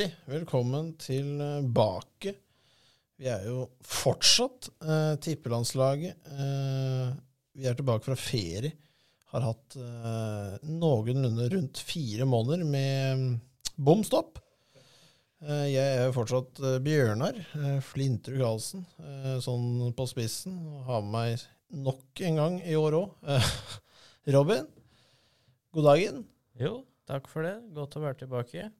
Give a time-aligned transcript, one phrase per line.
[0.00, 2.32] hjertelig velkommen tilbake.
[3.20, 6.16] Vi er jo fortsatt eh, tippelandslaget.
[6.24, 7.10] Eh,
[7.52, 8.72] vi er tilbake fra ferie.
[9.34, 13.36] Har hatt eh, noenlunde rundt fire måneder med mm,
[13.76, 14.40] bom stopp.
[15.44, 20.56] Eh, jeg er jo fortsatt eh, Bjørnar eh, Flintrud Karlsen, eh, sånn på spissen.
[20.64, 21.48] Og har med meg
[21.84, 23.32] nok en gang i år òg.
[24.32, 24.64] Robin,
[25.76, 26.28] god dagen.
[26.56, 27.58] Jo, takk for det.
[27.76, 28.70] Godt å være tilbake.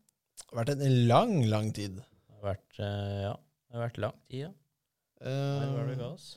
[0.50, 2.00] Det har vært en lang, lang tid.
[2.00, 3.34] Det har vært, eh, ja,
[3.70, 4.50] det har vært lang tid, ja.
[5.20, 6.28] Når var det ga oss?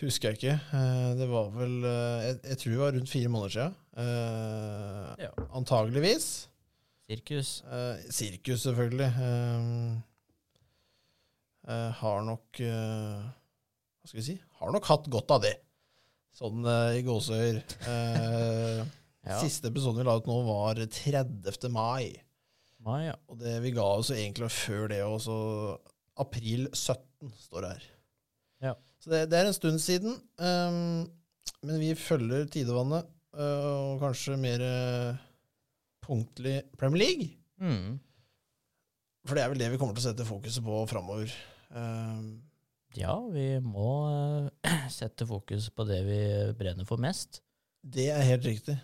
[0.00, 0.54] Husker jeg ikke.
[0.78, 3.74] Eh, Det var vel eh, jeg, jeg tror det var rundt fire måneder siden.
[3.98, 5.30] Uh, Ja.
[5.58, 6.26] Antageligvis.
[7.08, 7.50] Sirkus.
[7.66, 9.10] Uh, sirkus, selvfølgelig.
[9.18, 9.98] Uh,
[11.68, 13.24] eh, har nok eh,
[14.00, 14.36] Hva skal vi si?
[14.60, 15.54] Har nok hatt godt av det.
[16.38, 17.62] Sånn eh, i gåseøyer.
[17.88, 18.86] Eh,
[19.28, 19.34] Ja.
[19.42, 21.66] Siste episoden vi la ut nå, var 30.
[21.74, 22.14] mai.
[22.86, 23.14] Mai, ja.
[23.28, 25.36] Og det vi ga oss egentlig før det også.
[26.18, 27.86] April 17 står det her.
[28.68, 28.74] Ja.
[28.98, 30.18] Så det, det er en stund siden.
[30.38, 31.06] Um,
[31.62, 33.06] men vi følger tidevannet,
[33.38, 35.22] uh, og kanskje mer uh,
[36.06, 37.30] punktlig Premier League.
[37.60, 37.98] Mm.
[39.26, 41.34] For det er vel det vi kommer til å sette fokuset på framover.
[41.74, 42.38] Um,
[42.96, 46.20] Ja, vi må eh, sette fokus på det vi
[46.58, 47.42] brenner for mest,
[47.84, 48.74] det er helt riktig.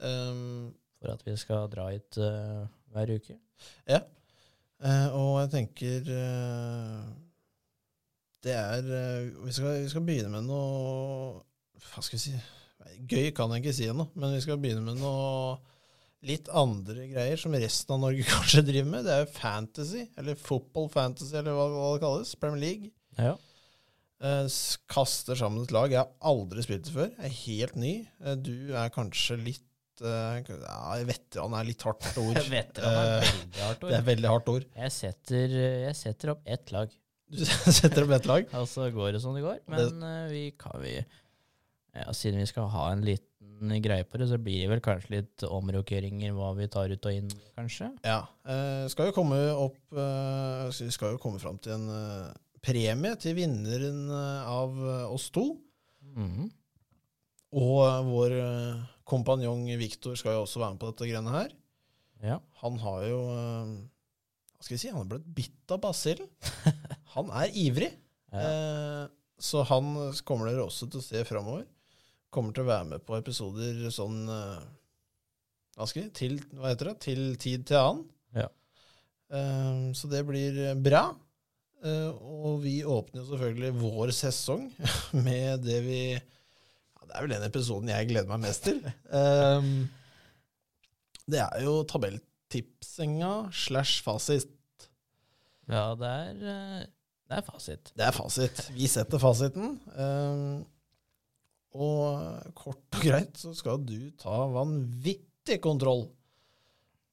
[0.00, 2.66] Um, for at vi skal dra hit eh,
[2.96, 3.38] hver uke.
[3.88, 4.02] Ja.
[4.84, 7.04] Eh, og jeg tenker eh,
[8.44, 11.38] Det er eh, vi, skal, vi skal begynne med noe
[11.80, 12.34] Hva skal vi si
[13.08, 15.56] Gøy kan jeg ikke si ennå, men vi skal begynne med noe
[16.26, 19.04] litt andre greier som resten av Norge kanskje driver med.
[19.04, 22.32] Det er jo fantasy, eller football fantasy, eller hva, hva det kalles.
[22.40, 22.92] Premier League.
[23.18, 23.34] Ja.
[24.24, 24.48] Eh,
[24.88, 25.92] kaster sammen et lag.
[25.92, 27.10] Jeg har aldri spilt det før.
[27.18, 27.94] Jeg er helt ny.
[28.24, 29.65] Eh, du er kanskje litt
[30.04, 32.40] ja, Veteran er litt hardt ord.
[32.52, 33.90] Veteran er Eh, veldig hardt ord.
[33.90, 34.66] Det er veldig hardt ord.
[34.76, 35.54] Jeg setter,
[35.86, 36.92] jeg setter opp ett lag,
[37.30, 37.40] Du
[37.80, 38.50] setter opp ett lag.
[38.60, 39.62] og så går det som det går.
[39.72, 40.14] Men det...
[40.34, 40.96] vi kan vi
[41.96, 45.14] ja, Siden vi skal ha en liten greie på det, så blir det vel kanskje
[45.14, 47.88] litt omrokeringer hva vi tar ut og inn, kanskje.
[48.04, 48.18] Ja.
[48.44, 52.34] Eh, skal jo komme opp eh, Vi skal jo komme fram til en eh,
[52.66, 55.48] premie til vinneren eh, av eh, oss to.
[56.12, 56.50] Mhm.
[57.54, 61.52] Og vår eh, kompanjong Viktor skal jo også være med på dette greiene her.
[62.24, 62.40] Ja.
[62.62, 63.76] Han har jo eh,
[64.56, 64.90] Hva skal vi si?
[64.92, 66.30] Han er blitt bitt av basillen.
[67.16, 67.92] Han er ivrig.
[68.32, 68.42] Ja.
[68.42, 69.04] Eh,
[69.38, 69.90] så han
[70.24, 71.66] kommer dere også til å se framover.
[72.32, 74.62] Kommer til å være med på episoder sånn eh,
[75.76, 76.96] Hva skal vi til, Hva heter det?
[77.04, 78.06] Til tid til annen.
[78.36, 78.48] Ja.
[79.28, 81.04] Eh, så det blir bra.
[81.84, 84.70] Eh, og vi åpner jo selvfølgelig vår sesong
[85.26, 86.00] med det vi
[87.06, 88.80] Det er vel den episoden jeg gleder meg mest til.
[89.14, 89.70] Um,
[91.30, 94.50] det er jo tabelltipsinga slash fasit.
[95.70, 96.82] Ja, det er, eh,
[97.30, 97.92] det er fasit.
[97.98, 98.64] Det er fasit.
[98.76, 99.78] Vi setter fasiten.
[99.96, 100.64] Um,
[101.76, 106.06] og kort og greit så skal du ta vanvittig kontroll.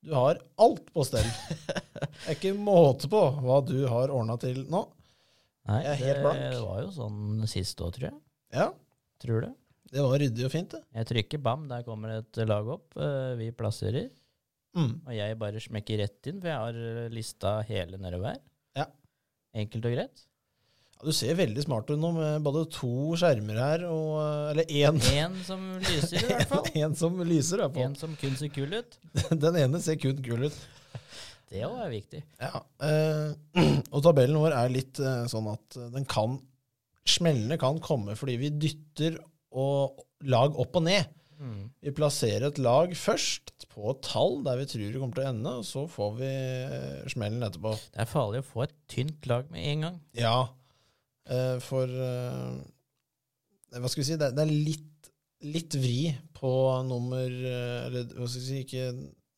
[0.03, 1.25] Du har alt på stell.
[1.63, 4.83] Det er ikke måte på hva du har ordna til nå.
[5.69, 6.41] Nei, Jeg er helt blank.
[6.53, 8.17] det var jo sånn sist òg, tror jeg.
[8.53, 8.69] Ja,
[9.23, 9.53] Tror det.
[9.93, 10.81] Det var ryddig og fint, det.
[10.97, 12.95] Jeg trykker bam, der kommer et lag opp.
[12.97, 14.09] eh, Vi plasserer.
[14.73, 14.93] Mm.
[15.05, 18.39] Og jeg bare smekker rett inn, for jeg har eh, lista hele nedover.
[18.77, 18.87] Ja.
[19.53, 20.23] Enkelt og greit.
[20.97, 22.89] Ja, du ser veldig smart ut nå med både to
[23.21, 24.15] skjermer her og
[24.53, 24.97] Eller én.
[25.13, 26.69] Én som lyser, i hvert fall.
[26.81, 27.85] En som lyser, i hvert fall.
[27.91, 28.97] En som kun ser kul ut.
[29.45, 30.57] Den ene ser kun kul ut.
[31.53, 32.23] Det òg er viktig.
[32.41, 33.61] Ja, eh,
[33.93, 36.39] og tabellen vår er litt eh, sånn at den kan
[37.03, 39.17] Smellene kan komme fordi vi dytter
[39.53, 41.11] og lag opp og ned.
[41.43, 41.63] Mm.
[41.83, 45.31] Vi plasserer et lag først på et tall der vi tror det kommer til å
[45.31, 47.73] ende, og så får vi eh, smellen etterpå.
[47.95, 49.97] Det er farlig å få et tynt lag med en gang.
[50.17, 50.37] Ja,
[51.27, 52.61] eh, for eh,
[53.73, 54.19] Hva skal vi si?
[54.21, 55.11] Det, er litt,
[55.49, 56.53] litt vri på
[56.85, 58.87] nummer Eller hva skal vi si, ikke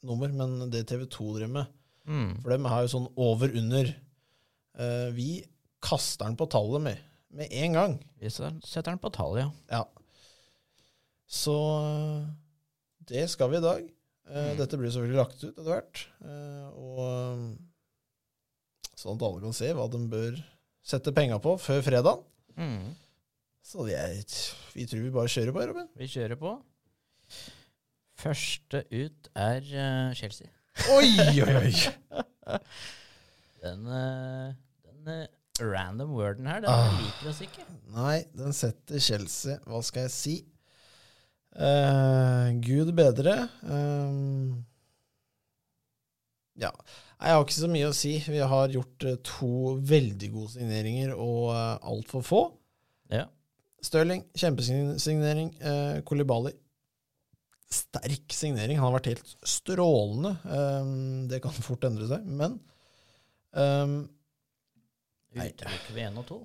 [0.06, 1.76] nummer, men det TV2 driver med.
[2.06, 2.32] Mm.
[2.44, 3.92] For de har jo sånn over-under.
[4.78, 5.30] Eh, vi
[5.86, 7.06] kaster den på tallet med,
[7.36, 7.96] med en gang.
[8.22, 9.80] Vi setter den på tallet, ja.
[9.80, 10.05] Ja.
[11.28, 12.26] Så eh,
[13.10, 13.84] det skal vi i dag.
[13.86, 13.92] Eh,
[14.26, 14.56] Mm.
[14.58, 16.00] Dette blir selvfølgelig lagt ut etter hvert.
[16.26, 16.98] Eh, og
[18.98, 20.40] sånn at alle kan se hva de bør
[20.86, 22.24] sette penga på før fredag.
[22.58, 22.96] Mm.
[23.66, 24.24] Så jeg,
[24.74, 25.88] vi tror vi bare kjører på, Robin.
[25.98, 26.56] Vi kjører på.
[28.18, 29.62] Første ut er
[30.18, 30.50] Chelsea.
[30.94, 31.10] Oi,
[31.46, 31.74] oi, oi!
[33.66, 33.86] Den,
[35.06, 35.28] den
[35.62, 36.92] random worden her, den Ah.
[37.02, 37.64] liker oss ikke.
[37.96, 40.36] Nei, den setter Chelsea Hva skal jeg si?
[41.56, 43.48] Eh, Gud bedre.
[43.64, 44.56] Uh,
[46.60, 46.72] ja.
[47.16, 48.18] Jeg har ikke så mye å si.
[48.28, 52.42] Vi har gjort eh, to veldig gode signeringer og uh, altfor få.
[53.14, 53.24] Ja.
[53.84, 55.54] Stirling, kjempesignering.
[55.64, 56.52] Uh, Kolibali,
[57.72, 58.82] sterk signering.
[58.82, 60.36] Han har vært helt strålende.
[60.44, 62.60] Um, det kan fort endre seg, men
[63.56, 63.98] um.
[65.36, 66.38] Utelukker vi én og to?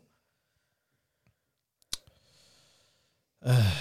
[3.47, 3.77] uh,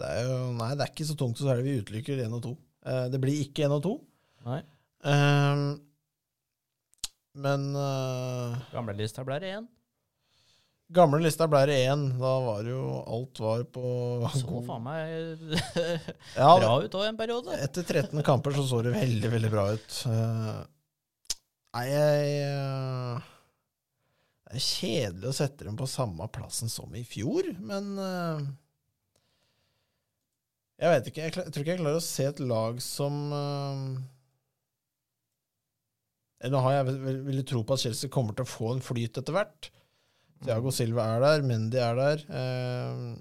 [0.00, 2.34] det er jo Nei, det er ikke så tungt, så er det vi utelukker én
[2.38, 2.52] og to.
[2.86, 3.92] Uh, det blir ikke én og to.
[4.46, 4.60] Nei.
[5.02, 5.64] Um,
[7.42, 9.64] men uh, Gamle lista ble det én.
[10.92, 12.02] gamle lista ble det én.
[12.20, 13.82] Da var jo Alt var på
[14.34, 15.56] Så god- faen meg
[16.36, 17.56] Ja, bra ut òg en periode.
[17.64, 19.98] Etter 13 kamper så så det veldig, veldig bra ut.
[20.12, 20.62] Eh,
[21.72, 23.22] Nei, jeg eh,
[24.44, 28.42] Det er kjedelig å sette dem på samme plassen som i fjor, men eh,
[30.82, 31.22] Jeg vet ikke.
[31.22, 34.00] Jeg, jeg tror ikke jeg klarer å se et lag som uh,
[36.50, 39.20] Nå har jeg vel- vil, tro på at Chelsea kommer til å få en flyt
[39.20, 39.68] etter hvert.
[40.42, 42.24] Thiago Silva er der, Mendy er der.
[42.26, 43.12] Uh,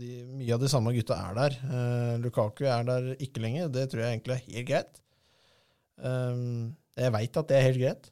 [0.00, 1.56] de, mye av de samme gutta er der.
[1.66, 3.68] Uh, Lukaku er der ikke lenger.
[3.74, 5.02] Det tror jeg egentlig er helt greit.
[6.00, 8.08] Um, jeg veit at det er helt greit.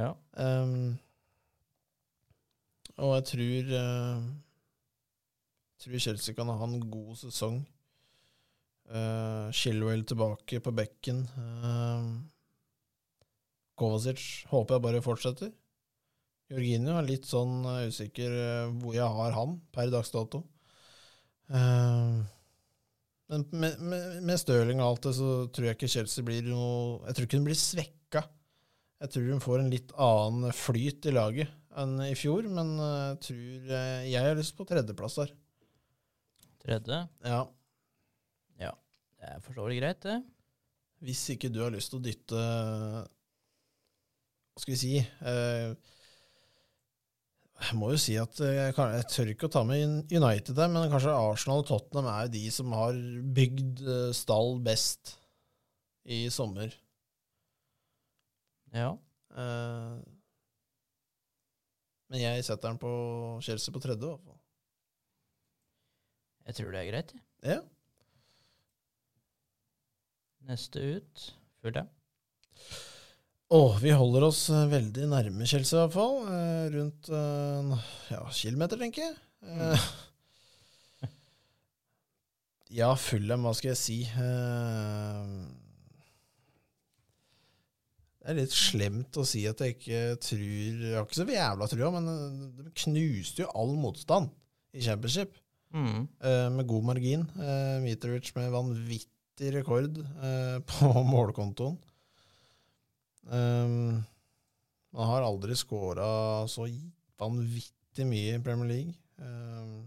[0.00, 0.14] Ja.
[0.40, 0.94] Um,
[3.00, 4.24] og jeg tror uh,
[5.80, 7.60] tror Chelsea kan ha en god sesong.
[8.90, 11.22] Uh, tilbake på bekken.
[11.38, 12.18] Uh,
[13.78, 15.52] Kovacic håper jeg bare fortsetter.
[16.50, 20.42] Jorginho er litt sånn uh, usikker uh, hvor jeg har han per dags dato.
[21.50, 22.18] Uh,
[23.30, 26.98] men med, med, med Stirling og alt det, så tror jeg ikke Chelsea blir noe
[27.06, 28.24] Jeg tror ikke hun blir svekka.
[29.00, 33.18] Jeg tror hun får en litt annen flyt i laget enn i fjor, men jeg
[33.22, 33.68] tror
[34.10, 35.30] Jeg har lyst på tredjeplass der.
[36.66, 36.98] Tredje.
[37.22, 37.44] Ja.
[39.20, 40.18] Det er for så vidt greit, det.
[41.04, 42.40] Hvis ikke du har lyst til å dytte
[44.52, 45.70] Hva skal vi si eh,
[47.62, 50.56] Jeg må jo si at eh, jeg, kan, jeg tør ikke å ta med United
[50.56, 53.00] der, men kanskje Arsenal og Tottenham er jo de som har
[53.40, 55.14] bygd eh, stall best
[56.04, 56.72] i sommer.
[58.76, 58.94] Ja.
[59.36, 59.96] Eh,
[62.10, 62.92] men jeg setter den på
[63.44, 64.40] Chelsea på tredje, i hvert fall.
[66.48, 67.12] Jeg tror det er greit.
[67.14, 67.22] jeg.
[67.54, 67.60] Ja.
[70.48, 71.26] Neste ut
[71.60, 71.88] Fulham.
[73.50, 76.20] Åh, vi holder oss eh, veldig nærme Chelsea i hvert fall.
[76.30, 79.16] Eh, rundt eh, ja, kilometer, tenker jeg.
[79.42, 79.88] Eh,
[82.80, 83.98] ja, Fulham, hva skal jeg si?
[84.06, 85.34] Eh,
[88.20, 91.70] det er litt slemt å si at jeg ikke tror Jeg har ikke så jævla
[91.72, 94.30] trua, men eh, de knuste jo all motstand
[94.70, 95.34] i championship.
[95.74, 96.04] Mm.
[96.06, 97.26] Eh, med god margin.
[97.82, 99.19] Mitrovic med vanvittig
[99.54, 101.78] rekord eh, på målkontoen.
[103.30, 104.00] Um,
[104.90, 106.66] man har aldri scora så
[107.20, 108.94] vanvittig mye i Premier League.
[109.20, 109.84] Um,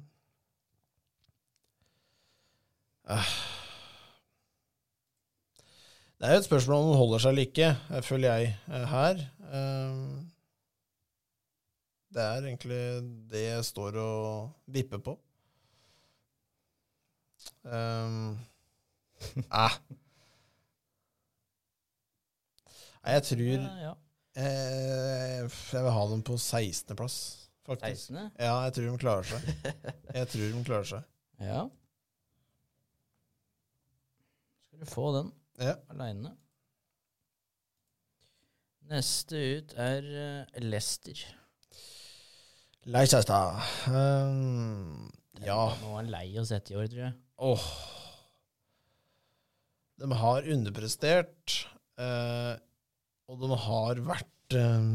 [3.09, 3.33] eh.
[6.17, 8.55] Det er jo et spørsmål om den holder seg eller ikke, eh, føler jeg,
[8.93, 9.25] her.
[9.53, 10.31] Um,
[12.13, 12.81] det er egentlig
[13.31, 15.17] det jeg står og vipper på.
[17.63, 18.37] Um,
[19.43, 19.75] eh.
[23.03, 23.93] Nei, Jeg tror Ja, ja.
[24.39, 27.17] eh, Jeg vil ha dem på 16.-plass,
[27.67, 28.11] faktisk.
[28.13, 28.29] 16.
[28.39, 29.41] Ja, jeg tror de klarer seg.
[30.15, 31.09] Jeg tror de klarer seg.
[31.43, 31.63] Ja.
[34.69, 35.73] Skal du få den Ja.
[35.91, 36.31] aleine.
[38.89, 40.01] Neste ut er
[40.61, 41.19] Lester
[42.85, 43.59] Leicester.
[43.87, 45.55] Um, ja.
[45.81, 47.13] Nå er han lei å sette i år, tror jeg.
[47.47, 47.67] Åh.
[50.01, 51.57] De har underprestert,
[52.01, 52.53] eh,
[53.29, 54.87] og de har vært eh,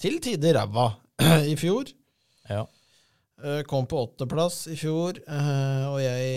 [0.00, 0.86] til tider ræva
[1.52, 1.90] i fjor.
[2.48, 2.62] Ja.
[3.42, 6.30] Eh, Kom på åttendeplass i fjor, eh, og jeg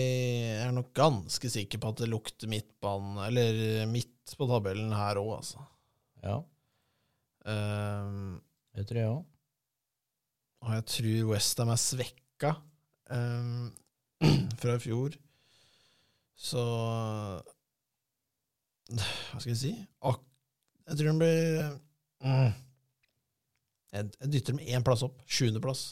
[0.64, 5.30] er nok ganske sikker på at det lukter midtbanen, eller midt på tabellen her òg,
[5.38, 5.62] altså.
[6.24, 6.40] ja.
[7.46, 8.10] Eh,
[8.74, 9.24] Det tror jeg òg.
[10.64, 12.54] Og jeg tror Westham er svekka
[13.12, 13.50] eh,
[14.60, 15.16] fra i fjor.
[16.34, 16.60] Så
[18.94, 19.74] Hva skal jeg si?
[20.04, 20.22] Ak
[20.84, 21.60] jeg tror den blir
[22.20, 22.50] mm,
[23.94, 25.20] jeg, jeg dytter dem én plass opp.
[25.30, 25.84] Sjuendeplass.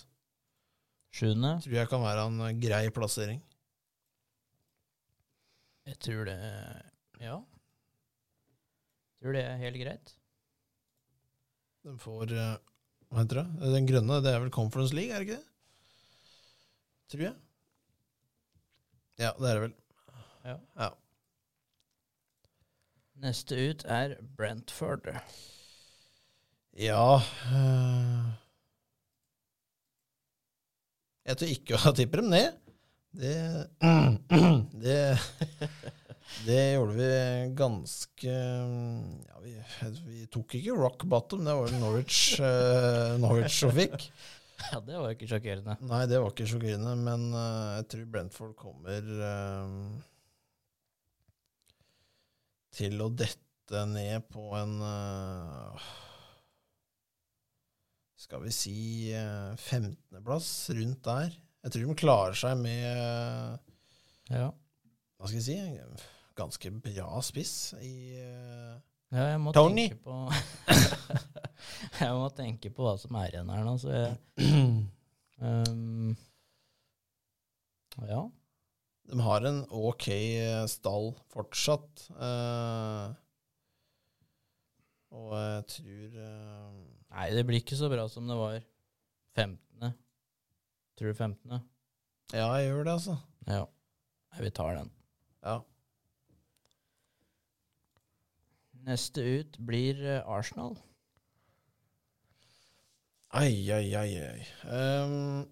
[1.12, 1.54] Sjuende.
[1.64, 3.40] Tror jeg kan være en grei plassering.
[5.86, 6.36] Jeg tror det
[7.22, 7.38] Ja.
[9.12, 10.12] Jeg tror det er helt greit.
[11.86, 12.56] Den får eh,
[13.10, 13.70] Hva heter det?
[13.74, 15.48] Den grønne, det er vel Conference League, er det ikke det?
[17.12, 17.36] Tror jeg.
[19.20, 19.74] Ja, det er det vel.
[20.42, 20.58] Ja.
[20.78, 20.90] Ja.
[23.22, 25.06] Neste ut er Brentford.
[26.72, 27.20] Ja
[27.52, 28.30] eh,
[31.28, 32.58] Jeg tror ikke å tippe dem ned.
[33.12, 33.34] Det
[34.82, 34.98] Det,
[36.48, 37.10] det gjorde vi
[37.58, 39.56] ganske ja, vi,
[40.08, 43.98] vi tok ikke rock bottom, det var vel Norwich, eh, Norwich som fikk.
[44.62, 45.74] Ja, det var jo ikke sjokkerende.
[45.90, 49.08] Nei, det var ikke sjokkerende, men eh, jeg tror Brentford kommer
[52.72, 55.84] til å dette ned på en eh,
[58.22, 58.74] Skal vi si
[59.16, 60.48] uh, 15.-plass,
[60.78, 61.32] rundt der.
[61.62, 63.54] Jeg tror de klarer seg med eh,
[64.34, 64.48] Ja.
[65.18, 65.56] Hva skal jeg si?
[66.38, 68.76] Ganske bra spiss i eh,
[69.12, 69.88] Ja, jeg må Tony.
[69.90, 70.16] tenke på
[72.02, 74.16] Jeg må tenke på hva som er igjen her nå, så jeg
[75.46, 76.14] um,
[78.08, 78.22] Ja.
[79.10, 82.06] De har en ok eh, stall fortsatt.
[82.14, 83.18] eh,
[85.12, 86.76] og jeg tror eh,
[87.12, 88.54] Nei, det blir ikke så bra som det var
[89.36, 89.92] 15.
[90.96, 91.58] Tror du 15.?
[92.32, 93.16] Ja, jeg gjør det, altså.
[93.48, 93.66] Ja.
[94.32, 94.88] Nei, vi tar den.
[95.44, 95.58] Ja.
[98.86, 100.78] Neste ut blir eh, Arsenal.
[103.32, 104.46] Ai, ai, ai, ai.
[104.68, 105.44] Ehm,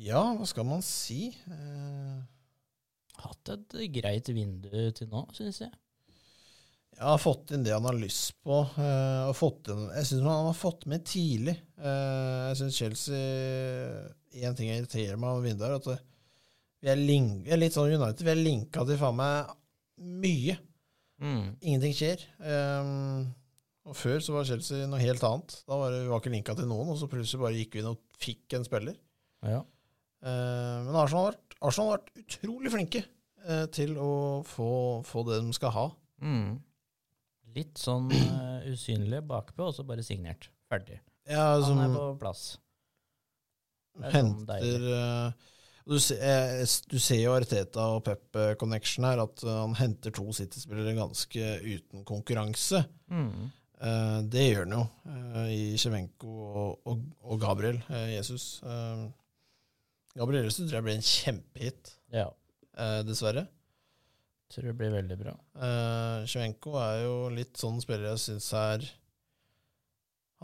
[0.00, 1.28] ja, hva skal man si?
[1.50, 2.20] Eh,
[3.24, 5.70] Hatt et greit vindu til nå, syns jeg.
[6.96, 8.58] jeg har fått inn det han har lyst på.
[8.74, 9.28] eh,
[9.70, 11.54] inn, jeg syns han har fått med tidlig.
[11.78, 13.22] Eh, jeg syns Chelsea
[14.34, 15.98] Én ting jeg irriterer meg om vinduet, er at det,
[16.82, 18.24] vi er, link, litt sånn United.
[18.26, 19.52] Vi er linka til faen meg
[20.02, 20.56] mye.
[21.22, 21.44] Mm.
[21.62, 22.24] Ingenting skjer.
[22.42, 23.28] Ehm,
[23.86, 25.54] og Før så var Chelsea noe helt annet.
[25.68, 27.84] Da var det, vi var ikke linka til noen, og så plutselig bare gikk vi
[27.84, 28.98] inn og fikk en spiller.
[29.46, 29.62] Ja.
[30.24, 34.12] Eh, men Arsenal har, vært, Arsenal har vært utrolig flinke eh, til å
[34.48, 34.70] få,
[35.04, 35.88] få det de skal ha.
[36.24, 36.54] Mm.
[37.54, 40.48] Litt sånn uh, usynlig bakpå, og så bare signert.
[40.70, 40.98] Ferdig.
[41.30, 42.44] Ja, som Han er på plass.
[44.00, 45.50] Er sånn henter eh,
[45.84, 50.24] du, ser, du ser jo Arteta og Pep eh, Connection her, at han henter to
[50.34, 52.82] City-spillere ganske uten konkurranse.
[53.12, 53.52] Mm.
[53.84, 54.82] Uh, det gjør han jo
[55.52, 58.62] i Kjemenko og, og, og Gabriel Jesus.
[58.64, 59.04] Eh,
[60.16, 62.28] Gabriel Jesus tror jeg blir en kjempehit, Ja.
[62.78, 63.46] eh, dessverre.
[64.52, 65.32] Tror det blir veldig bra.
[65.56, 68.84] Uh, Chevenko er jo litt sånn spiller jeg syns er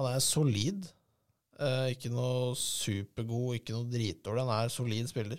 [0.01, 0.87] Han er solid.
[1.61, 4.47] Eh, ikke noe supergod, ikke noe dritdårlig.
[4.47, 5.39] Han er solid spiller.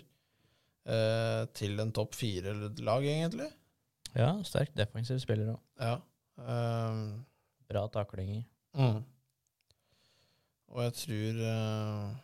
[0.86, 3.48] Eh, til en topp fire-lag, egentlig.
[4.14, 5.60] Ja, sterk defensiv spiller òg.
[5.82, 5.96] Ja.
[6.38, 7.02] Eh,
[7.72, 8.44] Bra taklinger.
[8.78, 9.02] mm.
[10.72, 12.14] Og jeg tror eh,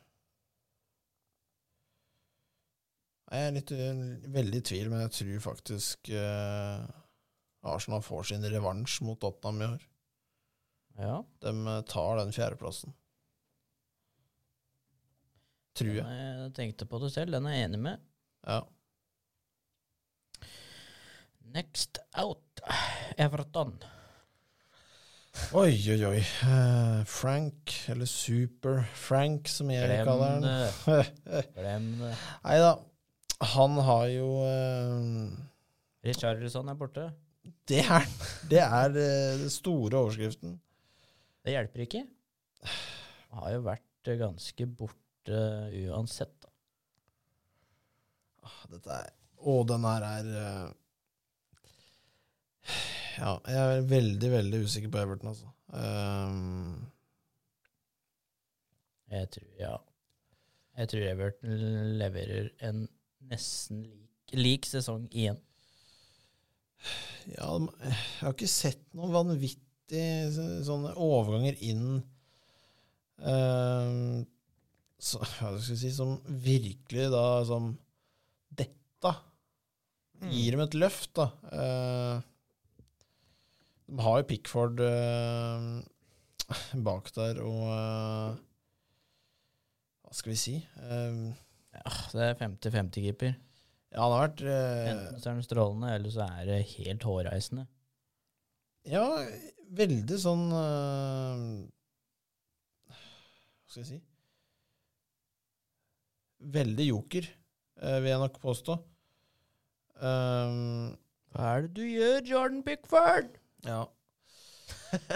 [3.29, 3.99] Jeg er litt, eh,
[4.33, 6.87] veldig i tvil, men jeg tror faktisk eh,
[7.69, 9.85] Arsenal får sin revansj mot Tottenham i år.
[11.03, 11.19] Ja.
[11.45, 12.97] De eh, tar den fjerdeplassen.
[15.79, 16.07] Tror jeg.
[16.09, 18.09] Jeg tenkte på det selv, den er jeg enig med.
[18.49, 18.63] Ja.
[21.53, 22.65] Next out,
[23.21, 23.77] Everton.
[25.55, 26.25] Oi, oi, oi.
[27.07, 31.11] Frank, eller Super Frank, som jeg kaller den.
[31.61, 32.15] Glem det.
[32.43, 32.73] Nei da.
[33.39, 35.31] Han har jo uh,
[36.07, 37.05] Richarlison er borte.
[37.69, 38.07] Det er.
[38.51, 40.57] Det er eh, den store overskriften.
[41.45, 42.03] Det hjelper ikke.
[43.31, 45.39] Han har jo vært eh, ganske borte
[45.89, 46.35] uansett.
[46.43, 46.51] Da.
[48.49, 50.29] Ah, Dette er Å, den her er
[53.19, 55.51] Ja, jeg er veldig, veldig usikker på Everton, altså.
[55.73, 56.87] Um,
[59.13, 59.75] Jeg tror, ja.
[60.79, 61.67] Jeg tror Everton
[62.01, 62.87] leverer en
[63.31, 65.39] nesten lik, lik sesong igjen.
[67.29, 70.31] Ja, jeg har ikke sett noen vanvittige
[70.65, 71.99] sånne overganger inn
[73.25, 74.23] uh,
[74.99, 77.73] så, Hva skal jeg si Som virkelig da som
[78.55, 79.13] dette
[80.31, 81.29] gir dem et løft, da.
[81.51, 82.23] Uh,
[83.89, 85.79] de har jo Pickford uh,
[86.89, 88.39] bak der, og eh,
[90.05, 90.55] Hva skal vi si?
[90.81, 91.21] Eh,
[91.79, 93.33] Ja, det er 50-50-keeper.
[93.35, 97.07] ja, det har vært eh, Enten så er den strålende, eller så er det helt
[97.09, 97.65] hårreisende.
[98.89, 99.05] Ja,
[99.79, 101.41] veldig sånn eh,
[102.89, 103.99] Hva skal jeg si
[106.55, 107.27] Veldig joker,
[107.83, 108.77] eh, vil jeg nok påstå.
[109.99, 110.93] Um,
[111.35, 113.33] Hva er det du gjør, Jordan Pickford?
[113.67, 113.81] ja.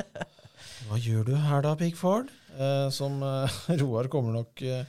[0.88, 2.28] Hva gjør du her da, Pickford?
[2.58, 4.82] Eh, som eh, Roar kommer nok eh,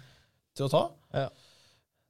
[0.57, 0.81] til å ta.
[1.13, 1.27] Ja.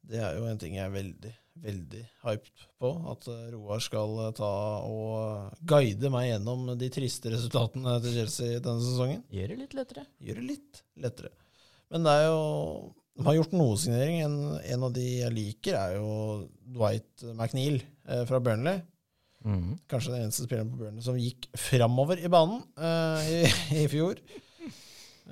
[0.03, 1.31] Det er jo en ting jeg er veldig,
[1.63, 2.89] veldig hyped på.
[3.13, 4.51] At eh, Roar skal eh, ta
[4.83, 9.23] og guide meg gjennom de triste resultatene til Chelsea denne sesongen.
[9.33, 10.05] Gjør det litt lettere.
[10.23, 11.31] Gjør det litt lettere.
[11.93, 12.43] Men det er jo
[13.13, 14.23] De har gjort noe signering.
[14.25, 16.09] En, en av de jeg liker, er jo
[16.75, 18.81] Dwight McNeil eh, fra Burnley.
[19.43, 19.75] Mhm.
[19.91, 23.43] Kanskje den eneste spilleren på Burnley som gikk framover i banen eh, i,
[23.83, 24.19] i fjor.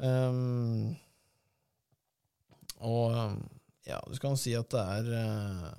[0.02, 0.94] Um,
[2.80, 3.42] og um,
[3.88, 5.70] ja, du kan si at det er eh,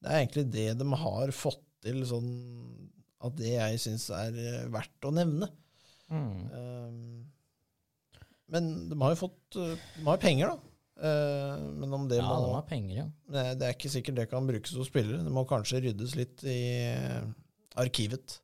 [0.00, 2.30] Det er egentlig det de har fått til, sånn
[3.24, 5.48] at det jeg syns er eh, verdt å nevne.
[6.10, 6.40] Mm.
[6.50, 7.20] Um,
[8.50, 10.70] men de har jo fått De har jo penger, da.
[11.00, 13.04] Uh, men om det Ja, må de har penger, ja.
[13.32, 15.22] det, det er ikke sikkert det kan brukes hos spillere.
[15.24, 16.58] Det må kanskje ryddes litt i
[17.80, 18.40] arkivet.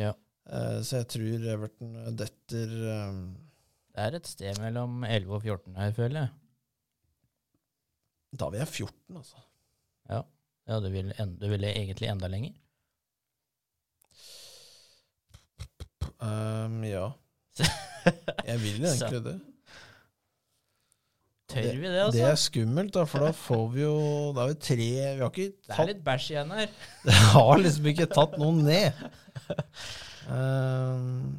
[0.00, 0.14] Ja.
[0.48, 2.72] Uh, så jeg tror Everton detter
[3.08, 3.20] um,
[3.92, 6.32] Det er et sted mellom 11 og 14 her, føler jeg.
[8.34, 9.42] Da vil jeg 14, altså.
[10.10, 10.20] Ja,
[10.68, 12.54] ja du, vil en, du vil egentlig enda lenger.
[16.24, 17.10] Um, ja.
[18.48, 19.34] Jeg vil egentlig det.
[21.48, 22.18] Tør vi det, altså?
[22.18, 23.96] Det er skummelt, da, for da får vi jo
[24.34, 26.72] Da er vi tre Vi har ikke Det er litt bæsj igjen her.
[27.06, 29.04] Det har liksom ikke tatt noen ned.
[30.24, 31.36] Um,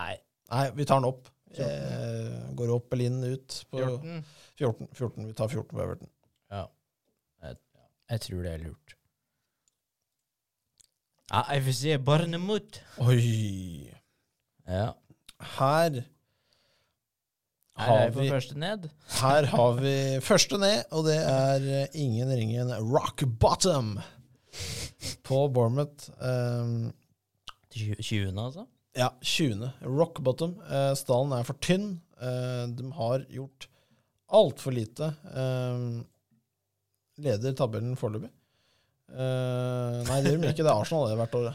[0.00, 0.14] Nei,
[0.50, 1.28] nei, vi tar den opp.
[1.54, 4.24] Eh, går opp eller inn ut på 14.
[4.58, 4.88] 14.
[4.92, 5.26] 14.
[5.26, 6.10] Vi tar 14 på Everton.
[6.52, 6.64] Ja.
[7.42, 7.56] Jeg,
[8.10, 8.96] jeg tror det er lurt.
[11.32, 12.80] Ja, jeg får se Barnemot.
[13.02, 13.90] Oi!
[14.68, 14.90] Ja.
[15.58, 16.02] Her
[17.74, 18.88] er har jeg på vi, første ned.
[19.20, 23.98] her har vi første ned, og det er eh, ingen ringen rock bottom
[25.26, 26.10] på Bournemouth.
[26.20, 26.92] Um,
[27.74, 28.66] 20., altså?
[28.96, 29.70] ja, 20.
[29.82, 30.58] Rock bottom.
[30.70, 31.96] Uh, stallen er for tynn.
[32.20, 33.68] Uh, de har gjort
[34.34, 35.10] altfor lite.
[35.34, 35.84] eh,
[37.24, 38.30] leder tabellen foreløpig.
[39.14, 40.64] Eh, nei, det gjør de ikke.
[40.64, 41.48] Det er Arsenal det hvert år.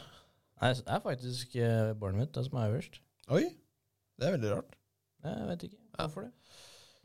[0.59, 2.99] Nei, det er faktisk uh, Bournemouth det som er øverst.
[3.31, 3.45] Oi,
[4.19, 4.75] det er veldig rart.
[5.23, 6.33] Jeg vet ikke hvorfor det.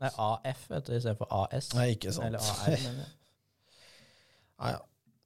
[0.03, 1.69] Nei, AF vet du, istedenfor AS.
[1.75, 2.27] Nei, ikke sant.
[2.27, 3.13] Eller AR, mener jeg.
[4.59, 4.81] Nei, ja.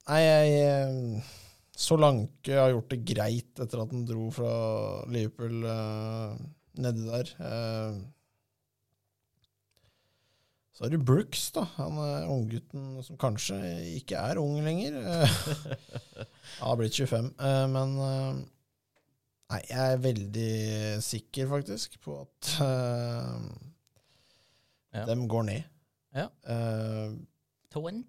[0.10, 1.34] Nei, jeg eh,
[1.80, 4.54] Solanke har gjort det greit etter at han dro fra
[5.14, 6.40] Liverpool eh,
[6.82, 7.34] nedi der.
[7.50, 8.00] Eh,
[10.80, 11.66] så har du Brooks, da.
[11.76, 13.58] Han er unggutten som kanskje
[13.98, 14.96] ikke er ung lenger.
[14.96, 15.34] Eh,
[16.62, 18.40] Han har blitt 25, eh, men eh,
[19.50, 20.54] Nei, jeg er veldig
[21.04, 23.44] sikker, faktisk, på at uh,
[24.94, 25.04] Ja.
[25.10, 25.68] dem går ned.
[26.16, 26.28] Ja.
[26.46, 27.18] Uh,
[27.74, 28.04] 20.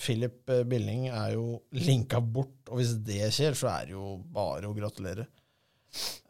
[0.00, 4.16] Philip eh, Billing er jo linka bort, og hvis det skjer, så er det jo
[4.34, 5.28] bare å gratulere.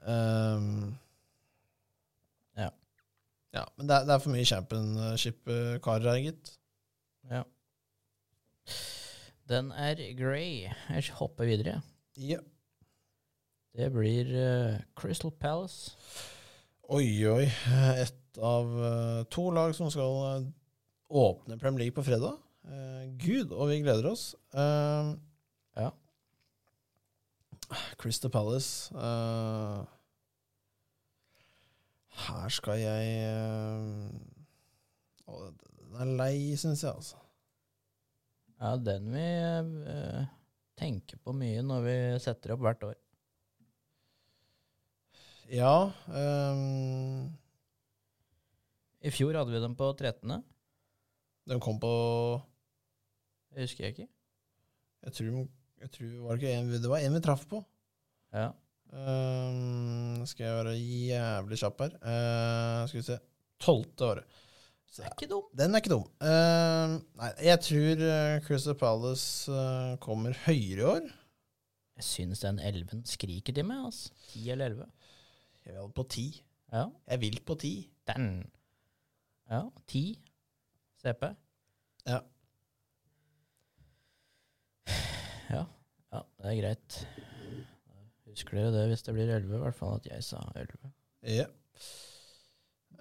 [0.04, 0.98] Um.
[3.54, 3.64] Ja.
[3.76, 6.52] Men det er, det er for mye championship-karer her, gitt.
[7.30, 7.42] Ja.
[9.50, 10.68] Den er grey.
[10.90, 11.80] Jeg hopper videre.
[12.18, 12.38] Ja.
[13.76, 15.94] Det blir uh, Crystal Palace.
[16.90, 17.46] Oi, oi.
[18.02, 20.46] Et av uh, to lag som skal uh,
[21.10, 22.38] åpne Premier League på fredag.
[23.18, 24.36] Gud, og vi gleder oss.
[24.54, 25.88] Ja.
[27.98, 28.92] Crystal Palace
[32.26, 34.10] Her skal jeg eh,
[35.30, 37.20] å, Den er lei, syns jeg, altså.
[38.60, 40.24] Ja, den vi eh,
[40.80, 42.98] tenker på mye når vi setter opp hvert år.
[45.50, 47.24] Ja um,
[49.02, 50.36] I fjor hadde vi dem på 13.
[51.50, 51.90] Den kom på
[53.50, 54.08] Det husker jeg ikke.
[55.08, 55.40] Jeg tror,
[55.80, 57.62] jeg tror var det, ikke en, det var en vi traff på.
[58.36, 58.50] Ja.
[58.90, 61.96] Ehm, skal jeg være jævlig kjapp her.
[62.02, 63.18] Uh, skal vi se
[63.60, 64.38] Tolvte året.
[64.90, 65.48] Så Det er ikke dum.
[65.58, 66.06] Den er ikke dum.
[66.18, 71.10] Uh, nei, jeg tror uh, Crystal Palace uh, kommer høyere i år.
[72.00, 74.10] Jeg syns den 11 skriker til meg, altså.
[74.32, 74.88] 10 eller 11.
[75.66, 76.26] Jeg vil på ti.
[76.72, 76.86] Ja.
[77.12, 77.74] Jeg vil på ti.
[78.08, 78.50] Den.
[79.50, 80.04] Ja, 10.
[81.02, 81.28] CP.
[82.08, 82.18] Ja.
[85.50, 85.64] Ja,
[86.12, 87.04] ja, det er greit.
[88.30, 90.92] Husker dere det hvis det blir 11, i hvert fall at jeg sa 11.
[91.28, 91.46] Ja.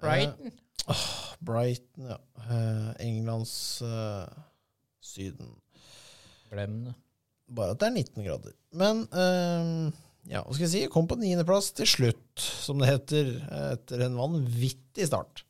[0.00, 0.52] Brighton.
[0.88, 1.04] Eh,
[1.46, 2.18] Brighton, ja.
[2.46, 3.54] Eh, Englands
[3.86, 4.40] eh,
[5.00, 5.54] Syden.
[6.50, 6.96] Glem det.
[7.50, 8.56] Bare at det er 19 grader.
[8.78, 10.82] Men eh, ja, hva skal jeg si?
[10.92, 13.32] Kom på niendeplass til slutt, som det heter,
[13.72, 15.44] etter en vanvittig start.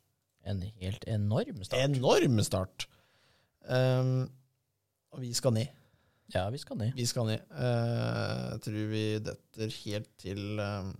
[0.47, 1.83] En helt enorm start.
[1.83, 2.87] Enorm start.
[3.69, 4.31] Um,
[5.13, 5.80] og vi skal ned.
[6.31, 6.93] Ja, vi skal ned.
[6.95, 7.41] Vi skal ned.
[7.51, 10.91] Eh, jeg tror vi detter helt til um,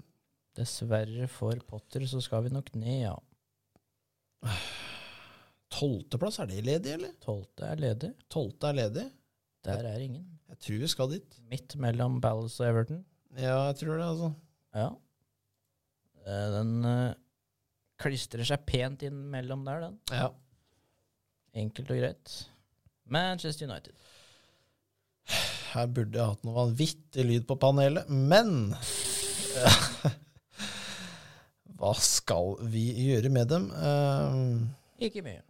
[0.58, 3.15] Dessverre for Potter så skal vi nok ned, ja.
[5.72, 7.13] Tolvteplass, er det ledig, eller?
[7.24, 8.12] Tolvte er ledig.
[8.32, 9.06] Tolvte er ledig.
[9.63, 10.26] Der er ingen.
[10.52, 11.39] Jeg tror vi skal dit.
[11.52, 13.04] Midt mellom Ballas og Everton.
[13.38, 14.32] Ja, jeg tror det, altså.
[14.76, 14.88] Ja.
[16.26, 17.13] Eh, Den eh,
[18.02, 20.00] klistrer seg pent inn mellom der, den.
[20.12, 20.28] Ja.
[21.62, 22.34] Enkelt og greit.
[23.12, 23.96] Manchester United.
[25.71, 28.73] Her burde jeg hatt noe vanvittig lyd på panelet, men
[31.79, 33.69] Hva skal vi gjøre med dem?
[35.01, 35.41] Ikke mye.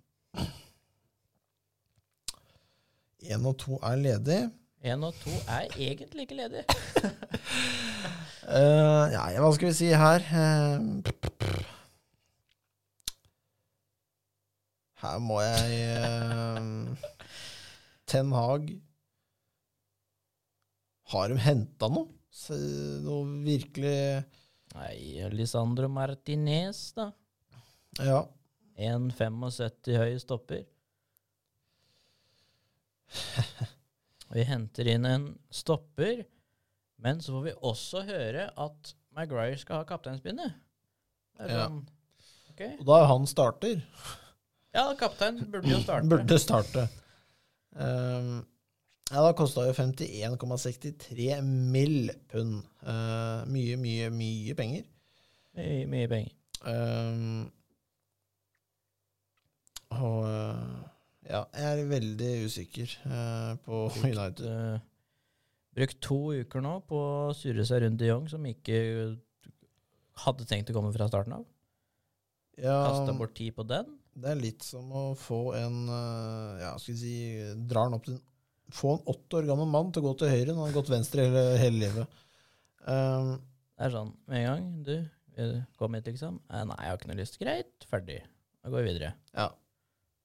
[3.22, 4.40] Én og to er ledig.
[4.82, 6.64] Én og to er egentlig ikke ledig.
[8.48, 10.26] uh, ja, hva skal vi si her?
[10.32, 10.80] Eh,
[15.04, 16.64] her må jeg uh,
[18.08, 18.72] Ten Hag
[21.12, 22.08] Har de henta noe?
[23.04, 23.96] Noe virkelig
[24.72, 27.10] Nei, Lisandro Martinez, da.
[28.00, 28.22] Ja.
[28.80, 30.62] 1,75 høy stopper.
[34.32, 36.22] Vi henter inn en stopper,
[37.04, 40.54] men så får vi også høre at Maguire skal ha kapteinspinnet.
[41.36, 41.66] Det er Ja.
[41.68, 41.82] sånn,
[42.54, 42.62] ok.
[42.80, 43.82] Og da er han starter.
[44.72, 46.08] Ja, kaptein burde jo starte.
[46.14, 46.86] Burde starte.
[47.76, 48.46] Um,
[49.12, 52.12] ja, da kosta jo 51,63 mill.
[52.32, 52.62] pund.
[52.82, 54.86] Uh, mye, mye, mye penger.
[55.58, 56.38] Mye, mye penger.
[56.62, 57.50] Um,
[59.92, 60.80] og uh,
[61.28, 64.46] ja, jeg er veldig usikker uh, på United.
[64.46, 64.80] Uh,
[65.76, 68.80] brukt to uker nå på å surre seg rundt de Jong, som ikke
[70.24, 71.48] hadde tenkt å komme fra starten av.
[72.60, 73.98] Ja, Kasta bort tid på den.
[74.14, 75.88] det er litt som å få en
[76.60, 77.14] Ja, skal vi si
[77.56, 78.18] Drar den opp til
[78.76, 80.92] Få en åtte år gammel mann til å gå til høyre når han har gått
[80.94, 82.20] venstre hele, hele livet.
[82.88, 83.34] Um,
[83.76, 84.68] Det er sånn med en gang.
[84.86, 84.94] Du,
[85.38, 86.38] vil du komme hit, liksom?
[86.52, 87.40] Nei, jeg har ikke noe lyst.
[87.42, 88.20] Greit, ferdig.
[88.62, 89.12] Da går vi videre.
[89.34, 89.48] Ja.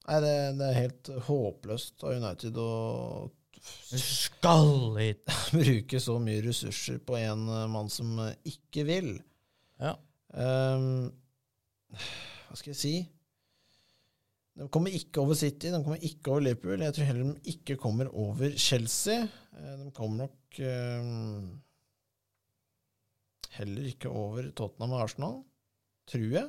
[0.06, 2.70] Nei, det, det er helt håpløst av United å
[3.98, 5.24] Skal hit!
[5.56, 9.10] bruke så mye ressurser på en eh, mann som eh, ikke vil.
[9.82, 9.96] Ja.
[10.36, 11.08] Um,
[11.96, 12.94] hva skal jeg si?
[14.56, 16.80] De kommer ikke over City, de kommer ikke over Liverpool.
[16.80, 19.26] Jeg tror heller de ikke kommer over Chelsea.
[19.52, 21.50] Eh, De kommer nok ehm,
[23.58, 25.36] heller ikke over Tottenham og Arsenal,
[26.08, 26.48] tror jeg.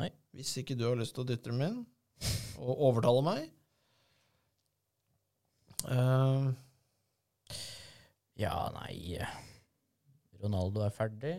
[0.00, 0.08] Nei.
[0.36, 1.82] Hvis ikke du har lyst til å dytte dem inn
[2.56, 3.50] og overtale meg.
[5.84, 6.54] Uh,
[8.36, 9.20] Ja, nei
[10.42, 11.34] Ronaldo er ferdig.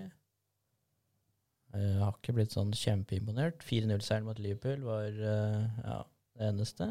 [1.78, 3.62] Jeg har ikke blitt sånn kjempeimponert.
[3.66, 6.00] 4-0-seieren mot Liverpool var eh, ja,
[6.38, 6.90] det eneste.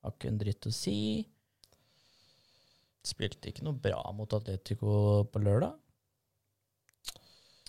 [0.00, 0.96] Har ikke en dritt å si.
[3.06, 5.76] Spilte ikke noe bra mot Atletico på lørdag.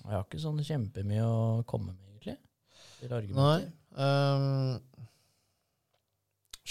[0.01, 2.37] Jeg har ikke sånn kjempemye å komme med, egentlig.
[3.37, 3.59] Nei.
[3.91, 4.79] Um,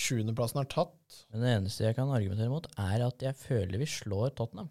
[0.01, 1.23] Sjuendeplassen er tatt.
[1.31, 4.71] Men det eneste jeg kan argumentere mot, er at jeg føler vi slår Tottenham.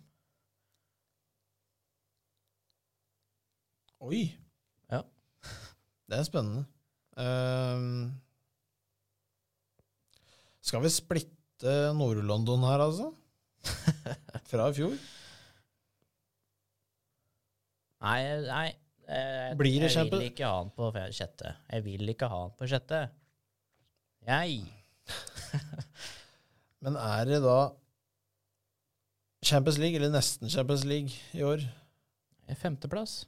[3.99, 4.21] Oi!
[4.91, 5.01] Ja.
[6.09, 6.63] Det er spennende.
[7.19, 8.13] Ehm,
[10.63, 13.09] skal vi splitte Nord-London her, altså?
[14.51, 14.93] Fra i fjor?
[17.99, 18.67] Nei, nei.
[19.09, 21.55] Jeg, Blir det jeg vil ikke ha han på sjette.
[21.73, 23.01] Jeg vil ikke ha han på sjette.
[24.29, 24.61] Jeg.
[26.85, 27.57] Men er det da
[29.43, 31.65] Champions League, eller nesten Champions League i år?
[32.59, 33.23] Femteplass.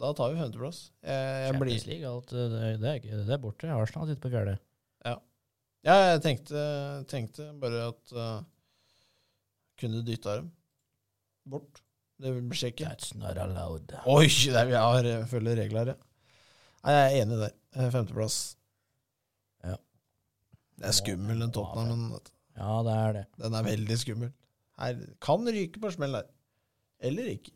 [0.00, 0.88] Da tar vi femteplass.
[1.04, 3.70] Champions League, alt, det, det, er, det er borte.
[3.70, 4.56] Arsenal sitter på fjerde.
[5.84, 6.60] Ja, jeg tenkte,
[7.12, 8.44] tenkte bare at uh,
[9.80, 10.52] Kunne dytta dem
[11.44, 11.82] bort.
[12.22, 12.86] Det blir ikke.
[12.86, 13.92] That's not allowed.
[14.08, 15.96] Oi, det jeg har eh, følger regler, ja.
[16.84, 17.56] Nei, jeg er enig der.
[17.74, 18.36] Eh, Femteplass.
[19.66, 19.74] Ja.
[20.78, 23.24] Det er skummel, den Tottenham, men Ja, det er det.
[23.42, 24.30] den er veldig skummel.
[24.78, 26.30] Her kan ryke på smell der.
[27.10, 27.52] Eller ikke.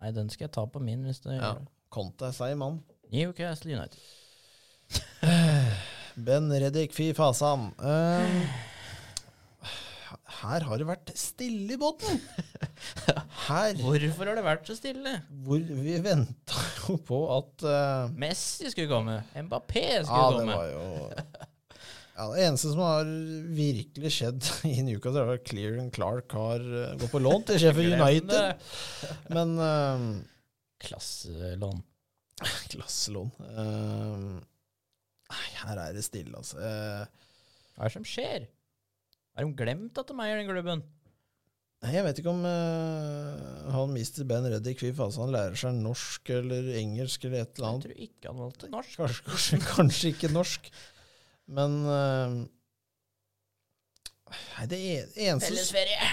[0.00, 1.40] Nei, den skal jeg ta på min hvis det Ja.
[1.54, 1.68] gjør det.
[1.90, 2.80] Conte er seig mann.
[3.10, 3.98] Newcastle United.
[6.28, 7.70] Ben Reddik, fy fasan.
[7.78, 8.64] Eh,
[10.38, 12.20] her har det vært stille i båten.
[13.48, 15.14] Her Hvorfor har det vært så stille?
[15.46, 19.16] hvor vi venta jo på at uh, Messi skulle komme.
[19.34, 20.84] Mbappé skulle Ja, det var jo
[22.18, 23.10] ja, Det eneste som har
[23.54, 27.94] virkelig skjedd i Newcastle, er at Clearan Clark har eh, gått på lån til Sheffield
[27.94, 28.66] United.
[29.36, 30.08] Men uh,
[30.82, 31.80] Klasselån.
[32.72, 33.32] Klasselån.
[33.38, 34.28] Eh,
[35.30, 36.58] nei, her er det stille, altså.
[36.58, 37.32] Uh,
[37.76, 38.48] Hva er det som skjer?
[39.38, 40.86] Har de glemt at de eier den klubben?
[41.78, 45.78] Nei, Jeg vet ikke om uh, han mister Ben Reddik fy altså han lærer seg
[45.78, 48.96] norsk eller engelsk eller et eller Jeg tror ikke han valgte norsk.
[48.98, 50.72] Kanskje, kanskje, kanskje ikke norsk.
[51.48, 52.32] Men eh,
[54.58, 54.78] Nei, det
[55.16, 56.08] eneste Fellesferie!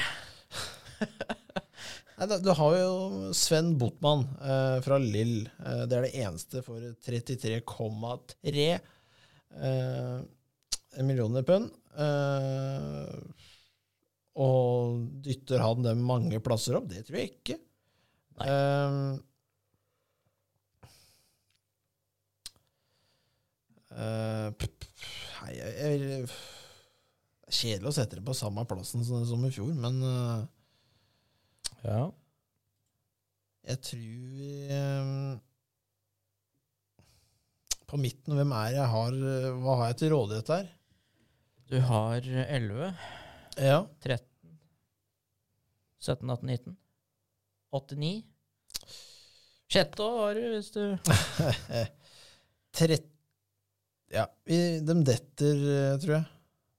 [2.16, 5.42] Nei, da, Du har jo Sven Botman eh, fra Lill.
[5.60, 8.68] Eh, det er det eneste for 33,3
[9.60, 10.22] eh,
[11.04, 11.68] millioner pund.
[12.00, 13.18] Eh,
[14.46, 16.88] og dytter han dem mange plasser opp?
[16.92, 17.60] Det tror jeg ikke.
[18.40, 19.20] Nei.
[24.58, 24.68] P-
[25.46, 26.28] nei, jeg, jeg,
[27.56, 30.46] kjedelig å sette det på samme plassen som, i fjor, men uh,
[31.86, 32.08] Ja.
[33.70, 34.06] jeg tror
[34.40, 35.36] vi um,
[37.86, 40.72] På midten, hvem er jeg har eh, Hva har jeg til rådighet der?
[41.70, 42.90] Du har 11,
[43.62, 43.84] Ja.
[44.02, 44.26] 13,
[46.02, 46.78] 17, 18, 19,
[47.74, 48.12] 89.
[49.74, 50.82] Sjette har du, hvis du
[52.78, 53.15] Trett...
[54.16, 56.26] Ja, de detter, eh, tror jeg.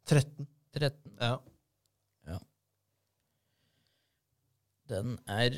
[0.09, 0.49] 13.
[0.77, 1.17] 13.
[1.21, 1.35] Ja.
[4.91, 5.57] Den er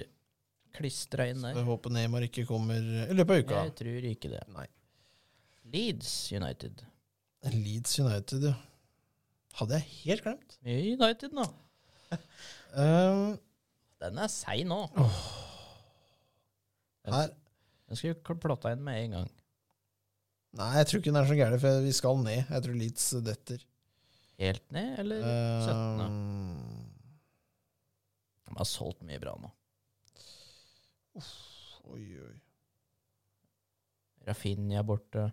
[0.78, 1.58] klistra inn Så der.
[1.60, 3.62] jeg håper Neymar ikke kommer i løpet av uka.
[3.66, 4.42] Jeg tror ikke det.
[4.54, 4.66] Nei.
[5.68, 6.84] Leeds United.
[7.52, 8.54] Leeds United, ja.
[9.58, 10.58] Hadde jeg helt glemt.
[10.64, 11.48] United nå.
[12.78, 13.38] Um,
[13.98, 14.76] Den er seig nå.
[17.00, 17.30] Den, her
[17.88, 19.30] den skulle vi plotta inn med en gang.
[20.58, 22.40] Nei, jeg tror ikke den er så gæren, for vi skal ned.
[22.50, 23.60] Jeg tror Leeds detter.
[24.38, 25.22] Helt ned, eller
[25.66, 26.00] 17?
[26.00, 26.06] da?
[26.06, 26.84] Um,
[28.48, 29.50] De har solgt mye bra nå.
[31.92, 32.36] oi, oi.
[34.26, 35.28] Rafinha borte.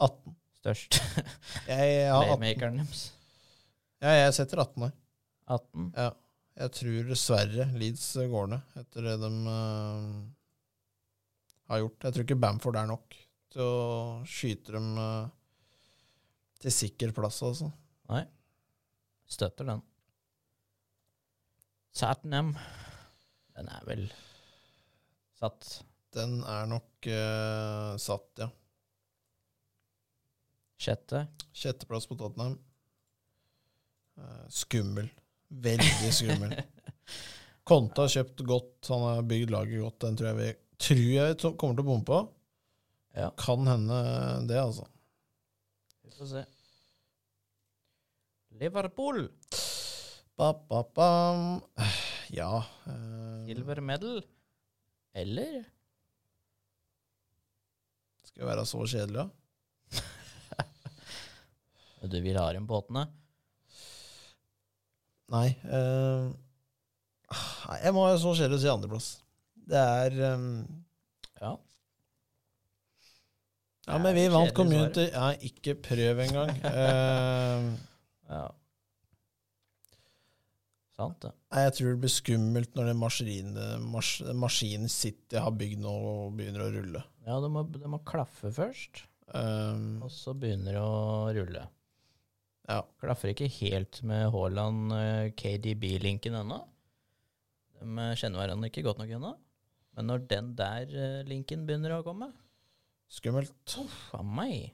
[0.00, 0.36] 18.
[0.58, 0.98] Størst.
[1.68, 2.60] Jeg, jeg har 18.
[2.64, 3.02] Deres.
[4.00, 4.94] Ja, jeg setter 18 her.
[5.58, 5.90] 18.
[5.96, 6.10] Ja.
[6.64, 10.10] Jeg tror dessverre Leeds går ned etter det de uh,
[11.68, 12.06] har gjort.
[12.06, 13.16] Jeg tror ikke Bamford er nok
[13.54, 15.32] til å skyte dem eh,
[16.64, 17.70] til sikker plass, altså.
[18.10, 18.24] Nei.
[19.30, 19.82] Støtter den.
[21.94, 22.54] Satnam.
[23.54, 24.06] Den er vel
[25.38, 25.68] satt.
[26.14, 28.48] Den er nok uh, satt, ja.
[30.78, 31.24] Sjette.
[31.54, 32.56] Sjetteplass på Tottenham.
[34.18, 35.10] Uh, skummel.
[35.48, 36.54] Veldig skummel.
[37.68, 40.00] Konte har kjøpt godt, han har bygd laget godt.
[40.04, 40.50] Den tror jeg vi
[40.84, 42.20] tror jeg kommer til å bomme på.
[43.14, 43.96] Ja, Kan hende
[44.48, 44.86] det, altså.
[46.02, 46.44] vi får se.
[48.58, 49.28] Liverpool.
[50.38, 51.08] Ba, ba, ba.
[52.34, 54.22] Ja eh, Silver medal.
[55.14, 55.62] Eller
[58.26, 59.28] Skal jeg være så kjedelig, da?
[62.10, 63.06] Du vil ha dem på åttende?
[65.32, 65.46] Nei.
[65.64, 66.26] eh,
[67.84, 69.06] jeg må være så kjedelig å si andreplass.
[69.70, 70.50] Det er um,
[71.40, 71.54] Ja.
[73.84, 75.08] Ja, men vi vant community.
[75.12, 76.52] Ja, ikke prøv engang.
[76.64, 77.72] uh,
[78.34, 78.44] ja.
[80.94, 81.32] Sant, det.
[81.58, 86.36] Jeg tror det blir skummelt når den maskinen, mas, maskinen City har bygd nå, og
[86.38, 87.02] begynner å rulle.
[87.26, 91.62] Ja, det må, det må klaffe først, Um, og så begynner det å rulle.
[92.68, 92.82] ja.
[93.00, 96.58] Klaffer ikke helt med Haaland eh, KDB-linken ennå.
[97.80, 99.32] De kjenner hverandre ikke godt nok ennå.
[99.96, 102.28] Men når den der eh, linken begynner å komme
[103.14, 103.76] Skummelt.
[103.78, 104.72] Uff a meg.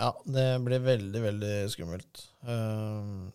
[0.00, 2.20] Ja, det blir veldig, veldig skummelt.
[2.46, 3.28] Uh,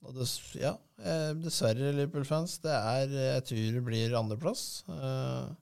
[0.00, 0.72] og dess, ja,
[1.04, 2.54] eh, dessverre, Liverpool-fans.
[2.64, 4.62] Det er Jeg tror det blir andreplass.
[4.88, 5.52] Uh,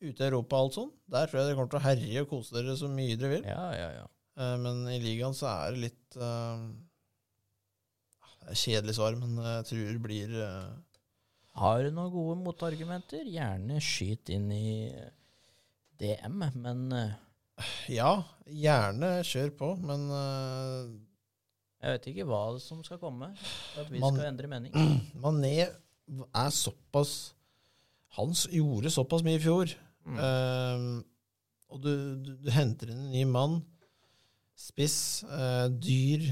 [0.00, 0.94] ute i Europa og alt sånt.
[1.12, 3.44] Der tror jeg dere kommer til å herje og kose dere så mye dere vil.
[3.46, 4.06] Ja, ja, ja.
[4.40, 6.30] Uh, men i ligaen så er det litt Det
[8.48, 10.30] er kjedelig svar, men jeg tror det blir
[11.60, 14.66] Har du noen gode motargumenter, gjerne skyt inn i
[16.02, 17.12] DM, men eh,
[17.94, 18.16] Ja,
[18.50, 20.90] gjerne kjør på, men uh,
[21.82, 24.74] jeg vet ikke hva som skal komme for at vi Man- skal endre mening.
[25.22, 27.32] Mané er såpass
[28.18, 29.72] Han gjorde såpass mye i fjor.
[30.04, 30.18] Mm.
[30.18, 31.02] Uh,
[31.72, 33.60] og du, du, du henter inn en ny mann.
[34.58, 36.26] Spiss, uh, dyr,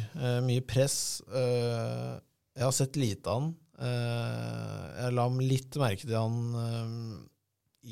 [0.44, 1.22] mye press.
[1.33, 3.54] Jeg har sett lite av han.
[3.80, 6.90] Jeg la litt merke til han eh,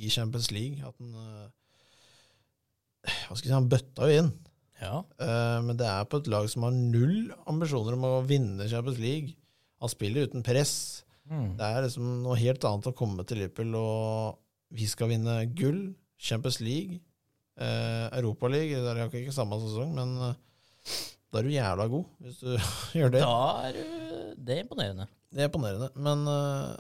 [0.04, 0.84] i Champions League.
[0.84, 1.14] At han
[3.06, 4.30] Hva skal jeg si, han bøtta jo inn.
[4.78, 5.02] Ja.
[5.18, 9.00] Uh, men det er på et lag som har null ambisjoner om å vinne Champions
[9.02, 9.34] League.
[9.82, 10.74] Han spiller uten press.
[11.28, 11.54] Mm.
[11.58, 14.38] Det er liksom noe helt annet å komme til Liverpool og
[14.74, 15.80] vi skal vinne gull,
[16.20, 17.00] Champions League,
[17.61, 18.82] uh, Europaliga.
[18.84, 20.34] Det er jo ikke samme sesong, men uh,
[21.28, 22.52] da er du jævla god hvis du
[22.98, 23.24] gjør det.
[23.24, 23.82] Da er du
[24.38, 25.08] Det er imponerende.
[25.28, 25.90] Det er imponerende.
[25.96, 26.76] Men uh,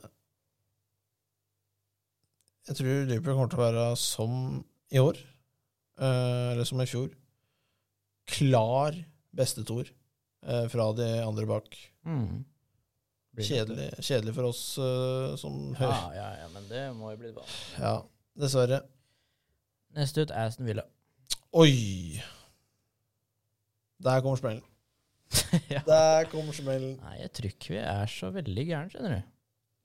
[2.68, 4.32] jeg tror Liverpool kommer til å være som
[4.92, 5.20] i år,
[5.98, 7.10] eller som i fjor.
[8.28, 8.94] klar
[9.34, 9.90] beste toer
[10.46, 11.74] eh, fra de andre bak.
[12.06, 12.44] Mm.
[13.38, 15.78] Kjedelig, kjedelig for oss eh, som det?
[15.78, 15.94] hører.
[15.94, 17.44] Ja, ja, ja, men det må jo bli bra.
[17.78, 17.94] Ja,
[18.38, 18.82] dessverre.
[19.96, 20.84] Neste ut Aston Villa.
[21.56, 22.18] Oi!
[24.04, 24.64] Der kommer smellen.
[25.74, 25.82] ja.
[25.86, 26.96] Der kommer smellen.
[27.02, 29.34] Nei, jeg tror ikke vi er så veldig gærne, skjønner du.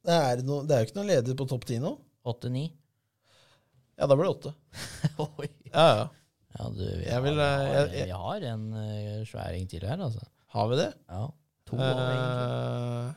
[0.03, 1.93] Det er, no, det er jo ikke noen leder på topp ti nå.
[2.27, 2.65] 8-9.
[3.97, 4.53] Ja, da blir det åtte.
[5.39, 5.47] Oi.
[5.71, 6.05] Ja, ja.
[6.53, 9.85] Ja, du, vi, har, vil, vi, eh, jeg- jeg- vi har en uh, sværing til
[9.89, 10.21] her, altså.
[10.53, 10.89] Har vi det?
[11.09, 11.23] Ja.
[11.69, 12.19] To egentlig.
[12.19, 13.13] Eh,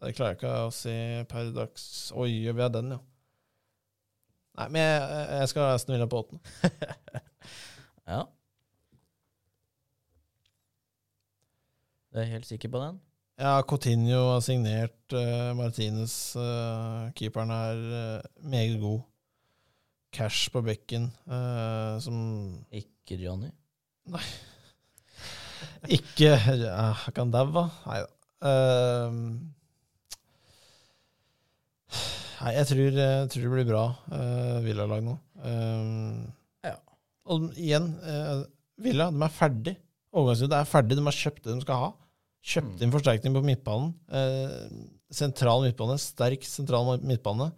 [0.00, 0.94] det klarer jeg ikke å si
[1.28, 1.84] per dags
[2.16, 3.00] Oi, vi har den, ja.
[4.60, 6.40] Nei, men jeg, jeg skal snurre på åtten.
[8.10, 8.24] Ja.
[12.10, 12.96] Du er helt sikker på den?
[13.40, 16.36] Ja, Coutinho har signert uh, Martinez.
[16.36, 19.00] uh, keeperen er uh, meget god.
[20.12, 22.14] Cash på bekken, eh, som
[22.74, 23.46] Ikke Johnny?
[24.10, 24.24] Nei.
[25.96, 27.68] ikke ja, Kan daua?
[27.86, 28.08] Nei da.
[28.50, 29.20] Eh,
[32.40, 33.84] nei, jeg tror, jeg tror det blir bra
[34.66, 35.14] Villa-lag nå.
[35.46, 36.74] Eh, Ja.
[37.30, 38.42] Og igjen, eh,
[38.82, 39.76] Villa, de er ferdig.
[40.10, 41.92] Overgangsrunde er ferdig, de har kjøpt det de skal ha.
[42.40, 42.82] Kjøpt Mm.
[42.86, 43.94] inn forsterkning på midtbanen.
[44.08, 47.50] Eh, sentral midtbane, sterk sentral midtbane.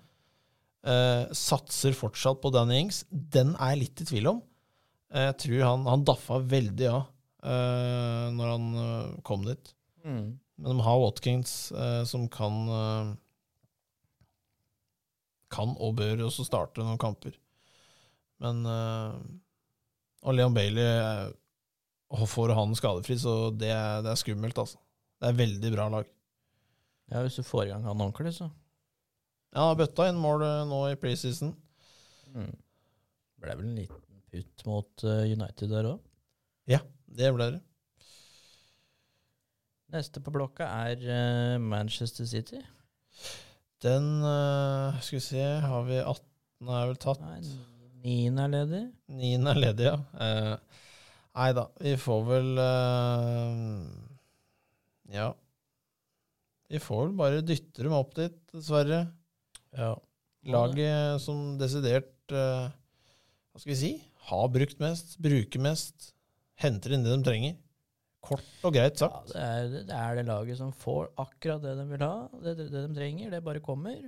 [0.85, 3.05] Eh, satser fortsatt på Danny Ings.
[3.12, 4.42] Den er jeg litt i tvil om.
[5.12, 7.05] Eh, jeg tror han, han daffa veldig av
[7.45, 9.73] eh, når han eh, kom dit.
[10.05, 10.38] Mm.
[10.59, 13.16] Men de har Watkins eh, som kan
[15.53, 17.35] Kan og bør også starte noen kamper.
[18.40, 19.16] Men eh,
[20.25, 21.33] Og Leon Bailey
[22.12, 24.81] eh, får han skadefri, så det er, det er skummelt, altså.
[25.22, 26.09] Det er veldig bra lag.
[27.12, 28.48] Ja, hvis du får i gang han ordentlig, så.
[29.53, 31.53] Ja, han bøtta inn mål eh, nå i preseason.
[32.33, 32.55] Mm.
[33.42, 36.09] Ble vel en liten putt mot eh, United der òg.
[37.12, 37.59] Det ble det.
[39.92, 42.62] Neste på blokka er eh, Manchester City.
[43.85, 44.07] Den
[45.03, 47.20] Skal vi se, har vi 18 er vel tatt.
[47.20, 47.42] Nei,
[48.03, 48.83] 9 er ledig.
[49.12, 49.96] 9 er ledig, ja.
[50.25, 50.81] Eh,
[51.38, 53.83] nei da, vi får vel uh,
[55.12, 55.31] Ja.
[56.73, 59.03] Vi får vel bare dytte dem opp dit, dessverre.
[59.77, 59.92] Ja.
[60.49, 62.66] Laget som desidert uh,
[63.53, 63.90] Hva skal vi si?
[64.29, 66.12] Har brukt mest, bruker mest,
[66.62, 67.59] henter inn det de trenger.
[68.23, 69.33] Kort og greit Ja, sagt.
[69.35, 72.14] det, er, det er det laget som får akkurat det de vil ha,
[72.45, 73.33] det, det, de trenger.
[73.35, 73.99] Det bare kommer.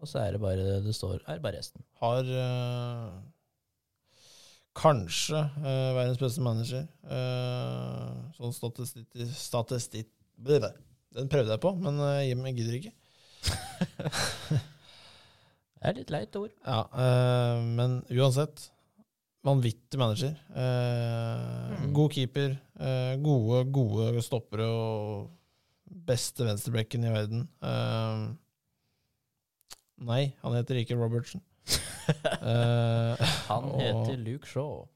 [0.00, 1.84] Og så er det bare det det står, er bare resten.
[2.00, 3.20] Har eh,
[4.78, 6.86] kanskje eh, verdens beste manager.
[7.10, 9.08] Eh, sånn statistikk...
[9.36, 12.94] statistikk Den prøvde jeg på, men eh, jeg gidder ikke.
[15.80, 16.52] Det er litt leit ord.
[16.66, 18.68] Ja, eh, men uansett
[19.40, 20.34] Vanvittig manager.
[20.52, 21.92] Eh, Mm.
[21.96, 22.58] God keeper.
[22.76, 25.30] Eh, gode, gode stoppere og
[25.88, 27.46] beste venstrebekken i verden.
[27.64, 28.26] Eh,
[30.04, 31.40] nei, han heter ikke Robertson.
[32.10, 34.88] Eh, Han og- heter Luke Shaw.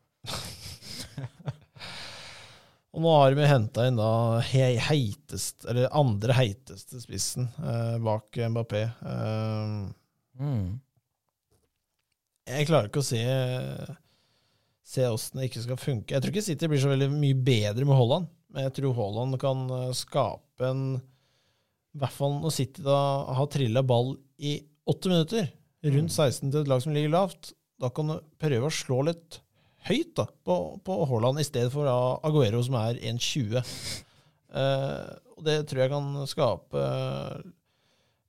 [2.94, 4.08] Og nå har vi henta inn da
[4.46, 8.84] he heitest, eller andre heiteste spissen uh, bak Mbappé.
[9.02, 9.92] Uh,
[10.34, 10.80] Mm.
[12.50, 13.20] jeg klarer ikke å se
[14.82, 16.10] Se åssen det ikke skal funke.
[16.10, 19.38] Jeg tror ikke City blir så veldig mye bedre med Haaland, men jeg tror Haaland
[19.38, 22.98] kan eh, skape en I hvert fall når City da
[23.38, 24.56] har trilla ball i
[24.90, 25.46] åtte minutter,
[25.84, 26.16] rundt Mm.
[26.16, 29.40] 16 til et lag som ligger lavt, da kan du prøve å slå litt
[29.84, 31.84] høyt da, på, på Haaland, i stedet for
[32.24, 33.60] Aguero, som er 1,20.
[34.54, 36.82] Eh, og det tror jeg kan skape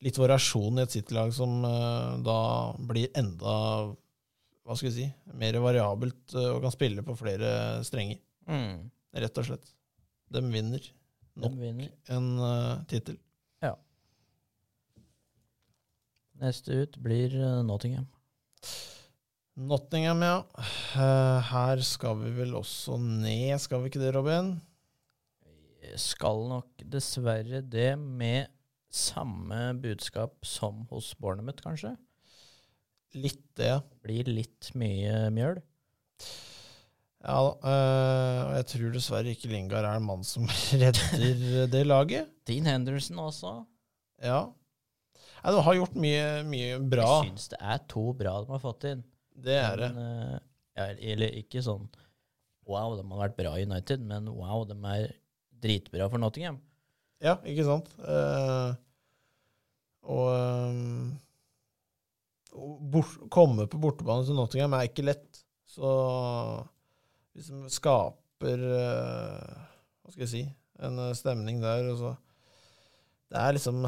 [0.02, 2.38] litt variasjon i et City-lag som eh, da
[2.89, 3.54] blir enda
[4.66, 5.06] hva skal vi si,
[5.38, 8.18] mer variabelt eh, og kan spille på flere strenger,
[8.49, 8.89] Mm.
[9.22, 9.70] rett og slett.
[10.34, 11.91] De vinner De nok vinner.
[12.14, 13.16] en uh, tittel.
[16.41, 18.07] Neste ut blir eh, Nottingham.
[19.55, 20.39] Nottingham, ja.
[20.99, 24.55] Eh, her skal vi vel også ned, skal vi ikke det, Robin?
[26.01, 28.49] Skal nok dessverre det med
[28.91, 31.93] samme budskap som hos Bournemouth, kanskje.
[33.15, 33.77] Litt det.
[34.03, 35.61] Blir litt mye mjøl.
[37.25, 37.63] Ja og
[38.53, 40.45] jeg tror dessverre ikke Lingard er en mann som
[40.81, 42.29] redder det laget.
[42.45, 43.55] Dean Henderson også.
[44.21, 44.43] Ja.
[45.46, 47.10] Nei, du har gjort mye, mye bra.
[47.22, 49.04] Jeg syns det er to bra de har fått inn.
[49.46, 49.89] Det er det.
[49.93, 50.39] Men, eh,
[50.74, 51.86] ja, eller ikke sånn
[52.66, 55.12] wow, de har vært bra i United, men wow, de er
[55.62, 56.58] dritbra for Nottingham.
[57.22, 57.91] Ja, ikke sant?
[58.02, 58.74] Uh,
[60.10, 61.14] og um,
[62.89, 65.46] bort, komme på bortebane til Nottingham er ikke lett.
[65.70, 65.93] Så
[67.38, 69.64] Hvis de skaper uh,
[70.02, 70.43] Hva skal jeg si
[70.86, 71.89] En stemning der.
[71.93, 72.12] Og så.
[73.30, 73.86] Det er liksom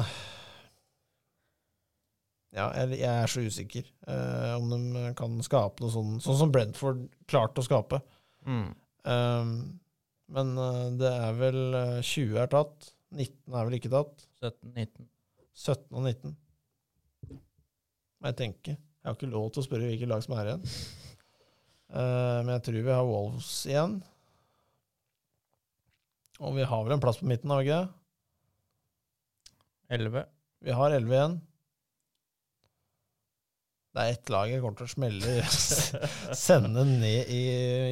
[2.56, 6.52] Ja, jeg, jeg er så usikker uh, om de kan skape noe sånn Sånn som
[6.52, 8.00] Brentford klarte å skape.
[8.48, 8.70] Mm.
[9.04, 9.52] Um,
[10.32, 12.90] men uh, det er vel eh, 20 er tatt.
[13.16, 14.24] 19 er vel ikke tatt.
[14.44, 15.08] 17-19.
[15.56, 16.34] 17 og 19.
[17.28, 18.76] Må jeg tenke.
[18.76, 20.64] Jeg har ikke lov til å spørre hvilke lag som er igjen.
[21.88, 23.98] Uh, men jeg tror vi har Wolves igjen.
[26.38, 27.94] Og vi har vel en plass på midten, har vi ikke det?
[29.98, 30.26] 11.
[30.68, 31.38] Vi har 11 igjen.
[33.98, 35.32] Det er ett lag jeg kommer til å smelle
[36.38, 37.38] Sende ned i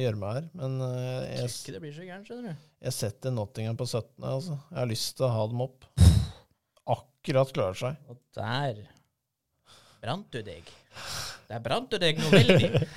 [0.05, 0.45] gjørma her.
[0.55, 2.69] Men eh, Jeg det blir så gærent, skjønner du.
[2.87, 4.23] jeg setter Nottingham på 17.
[4.23, 4.55] Altså.
[4.71, 5.83] Jeg har lyst til å ha dem opp.
[6.95, 7.99] Akkurat klarer seg.
[8.07, 8.79] Og der
[9.99, 10.63] brant du deg.
[11.51, 12.71] Der brant du deg noe veldig.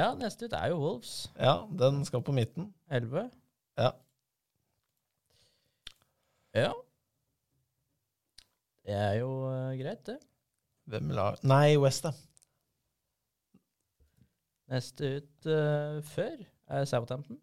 [0.00, 1.14] ja, neste ut er jo Wolves.
[1.38, 2.74] Ja, den skal på midten.
[2.90, 3.30] 11.
[3.78, 3.94] Ja.
[6.58, 6.72] Ja.
[8.86, 10.18] Det er jo eh, greit, det.
[10.90, 12.16] Hvem lar Nei, Westham.
[14.72, 17.38] Neste ut eh, før er Southampton.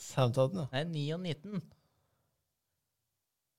[0.00, 0.84] Southampton, ja.
[0.84, 1.62] Nei, 9 og 19.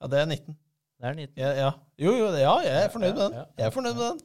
[0.01, 0.57] Ja, det er 19.
[1.01, 1.37] Det er 19.
[1.41, 1.71] Ja, ja.
[2.01, 3.33] Jo, jo, ja, jeg er fornøyd med den.
[3.57, 4.19] Jeg er fornøyd med den.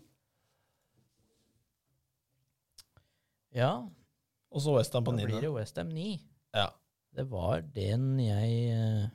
[3.56, 3.70] Ja,
[4.50, 5.44] Og så Westham på da blir 9.
[5.46, 6.08] det Westham 9.
[6.56, 6.66] Ja.
[7.16, 9.06] Det var den jeg eh,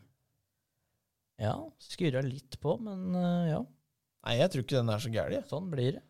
[1.42, 3.62] Ja, skurra litt på, men uh, ja,
[4.22, 5.46] Nei, jeg tror ikke den er så gæren.
[5.50, 6.02] sånn blir det.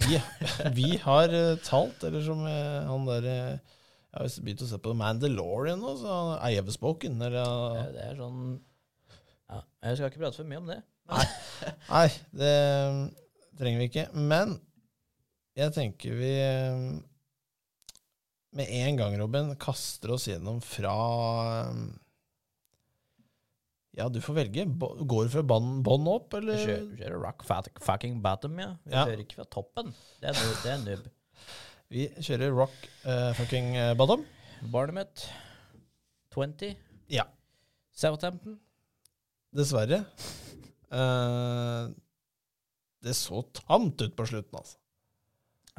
[0.00, 0.18] Vi,
[0.78, 3.78] vi har uh, talt, eller som uh, han der eh,
[4.10, 7.48] Jeg har begynt å se på Mandalorian nå, så er jeg bespoken, Eller,
[7.78, 10.80] Det, det er sånn ja, Jeg skal ikke prate for mye om det.
[11.10, 12.06] Nei,
[12.42, 12.54] det
[12.90, 13.00] um,
[13.58, 14.06] trenger vi ikke.
[14.14, 14.58] Men
[15.58, 16.34] jeg tenker vi
[16.70, 17.00] um,
[18.56, 20.94] med en gang, Robin, kaster oss gjennom fra
[21.70, 21.82] eh,
[23.98, 24.64] Ja, du får velge.
[24.70, 26.60] Går du fra bånn opp, eller?
[26.62, 27.42] kjører, kjører rock
[27.82, 28.76] fucking bottom, ja.
[28.84, 29.04] Vi Ja.
[29.08, 29.94] kjører ikke fra toppen.
[30.20, 31.08] Det er, det er nubb.
[31.90, 34.22] Vi kjører rock uh, fucking eh, bottom.
[34.70, 35.26] Barnemouth
[36.36, 36.76] 20.
[37.10, 37.24] Ja.
[37.90, 38.60] Southampton.
[39.50, 40.04] Dessverre.
[40.92, 41.90] Uh,
[43.02, 44.78] det så tamt ut på slutten, altså.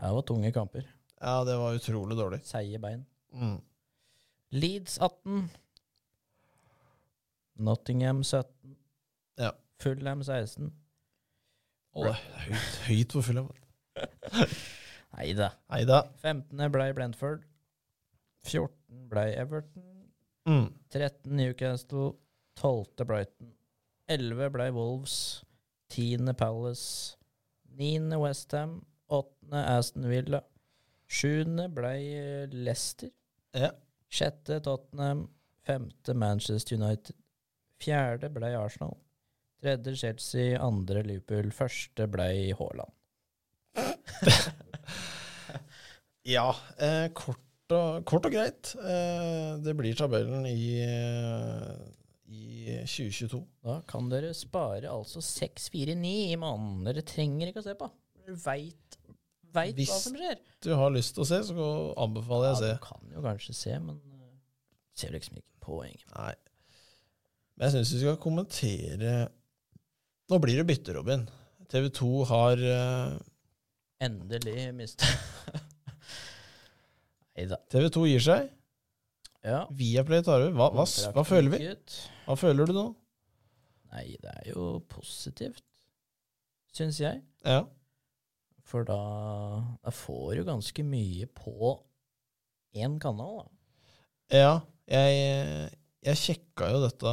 [0.01, 0.84] Det var tunge kamper.
[1.22, 2.41] Ja, det var utrolig dårlig.
[2.43, 3.05] Seige bein.
[3.32, 3.59] Mm.
[4.51, 5.45] Leeds 18.
[7.62, 8.76] Nottingham 17.
[9.41, 9.51] Ja.
[9.82, 10.72] Fulham 16.
[11.91, 13.49] Å, det er høyt, høyt på Fullham.
[15.18, 15.51] Nei da.
[16.24, 16.68] 15.
[16.72, 17.43] ble Brentford.
[18.47, 19.07] 14.
[19.12, 19.88] ble Everton.
[20.47, 20.70] Mm.
[20.93, 21.36] 13.
[21.38, 22.16] Newcastle.
[22.62, 23.05] 12.
[23.05, 23.51] Brighton.
[24.07, 24.49] 11.
[24.55, 25.43] ble Wolves.
[25.91, 26.32] 10.
[26.39, 27.18] Palace.
[27.78, 28.16] 9.
[28.24, 28.86] Westham.
[29.09, 29.28] 8.
[29.51, 30.43] Aston Villa.
[31.07, 31.68] 7.
[31.76, 33.12] ble Leicester.
[33.53, 33.72] Ja.
[34.09, 34.62] 6.
[34.64, 35.28] Tottenham.
[35.68, 36.16] 5.
[36.16, 37.16] Manchester United.
[37.82, 38.29] 4.
[38.34, 38.95] blei Arsenal.
[39.61, 40.57] Tredje Chelsea.
[40.61, 41.51] andre Liverpool.
[41.53, 42.93] første blei Haaland.
[46.27, 47.41] Ja, eh, kort,
[47.73, 48.75] og, kort og greit.
[48.77, 51.79] Eh, det blir tabellen i, eh,
[52.29, 53.39] i 2022.
[53.65, 56.84] Da kan dere spare altså 649 i måneden.
[56.86, 57.89] Dere trenger ikke å se på.
[58.21, 58.99] Dere veit
[59.51, 60.38] veit hva som skjer.
[60.45, 61.65] Hvis du har lyst til å se, så
[62.05, 62.71] anbefaler jeg å Ja, se.
[62.77, 64.29] du kan jo kanskje se, men uh,
[64.95, 66.05] ser liksom ikke poenget.
[66.13, 66.36] Nei.
[67.62, 69.09] Men jeg syns vi skal kommentere
[70.32, 71.28] Nå blir det bytte, Robin.
[71.70, 73.20] TV 2 har uh,
[74.01, 75.05] Endelig mista
[77.38, 77.59] Nei da.
[77.72, 78.49] TV 2 gir seg.
[79.45, 79.62] Ja.
[79.72, 80.55] Viaplay tar over.
[80.57, 80.86] Hva, hva,
[81.16, 81.70] hva føler vi?
[82.26, 82.84] Hva føler du nå?
[83.93, 85.64] Nei, det er jo positivt,
[86.76, 87.22] syns jeg.
[87.47, 87.62] Ja.
[88.68, 88.99] For da,
[89.80, 91.72] da får du ganske mye på
[92.76, 93.49] én kanal, da.
[94.32, 94.53] Ja,
[94.91, 95.72] jeg,
[96.02, 97.12] jeg sjekka jo dette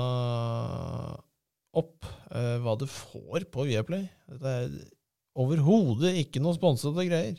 [1.79, 4.07] opp, eh, hva du får på Viaplay.
[4.31, 4.79] Dette er
[5.39, 7.37] overhodet ikke noe sponsede greier.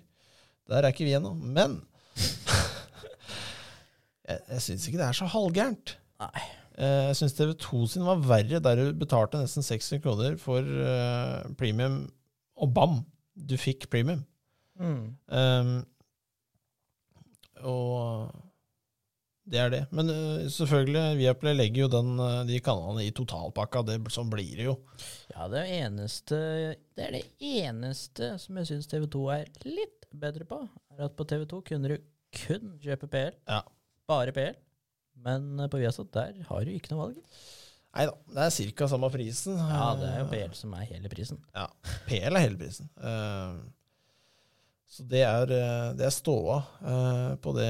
[0.70, 1.34] Der er ikke vi ennå.
[1.34, 1.80] Men
[4.30, 5.96] jeg, jeg syns ikke det er så halvgærent.
[6.22, 6.46] Nei.
[6.80, 11.44] Eh, Jeg syns TV2 sin var verre, der du betalte nesten 60 kroner for uh,
[11.60, 12.06] premium,
[12.56, 13.02] og bam,
[13.36, 14.22] du fikk premium.
[14.80, 15.10] Mm.
[15.28, 15.74] Um,
[17.68, 18.32] og
[19.50, 19.82] det er det.
[19.96, 23.84] Men eh, selvfølgelig, Viaplay legger jo den, eh, de kanalene i totalpakka.
[23.88, 24.76] Det, sånn blir det jo.
[25.34, 26.40] Ja, det eneste
[26.98, 30.62] Det er det eneste som jeg syns TV2 er litt bedre på,
[30.94, 31.98] er at på TV2 kunne du
[32.36, 33.38] kun kjøpe PL.
[33.50, 33.64] Ja.
[34.10, 34.58] Bare PL.
[35.20, 37.24] Men på Viasat, der har du ikke noe valg.
[37.90, 38.88] Nei da, det er ca.
[38.92, 39.58] samme prisen.
[39.58, 41.42] Ja, det er jo PL som er hele prisen.
[41.58, 41.66] Ja,
[42.08, 42.90] PL er hele prisen.
[43.02, 43.58] Uh,
[44.90, 47.70] så det er, eh, det er ståa uh, på, det,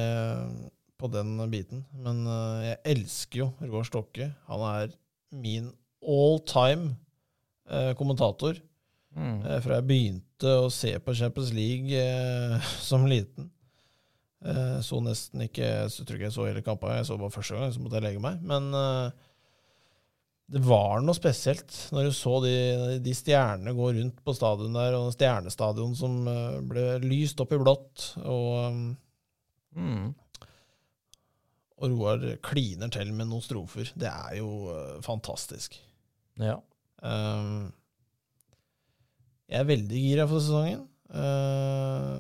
[1.00, 1.86] på den biten.
[2.04, 4.32] Men uh, jeg elsker jo Roar Stokke.
[4.50, 4.96] Han er
[5.32, 5.70] min
[6.04, 6.96] all time
[7.72, 8.60] uh, kommentator.
[9.16, 9.40] Mm.
[9.46, 13.50] Uh, fra jeg begynte å se på Champions League eh, som liten.
[14.40, 17.58] Eh, så nesten ikke så tror ikke jeg så hele kampen, jeg så bare første
[17.58, 18.40] gang, så måtte jeg legge meg.
[18.48, 19.26] Men eh,
[20.50, 22.54] det var noe spesielt når du så de,
[23.04, 27.62] de stjernene gå rundt på stadion der, og stjernestadion som eh, ble lyst opp i
[27.62, 28.98] blått, og,
[29.78, 30.16] Mm.
[31.80, 33.92] Og Roar kliner til med noen strofer.
[34.00, 35.78] Det er jo eh, fantastisk.
[36.40, 36.58] Ja.
[37.04, 37.70] Um,
[39.50, 40.84] jeg er veldig gira for sesongen.
[41.10, 42.20] Uh,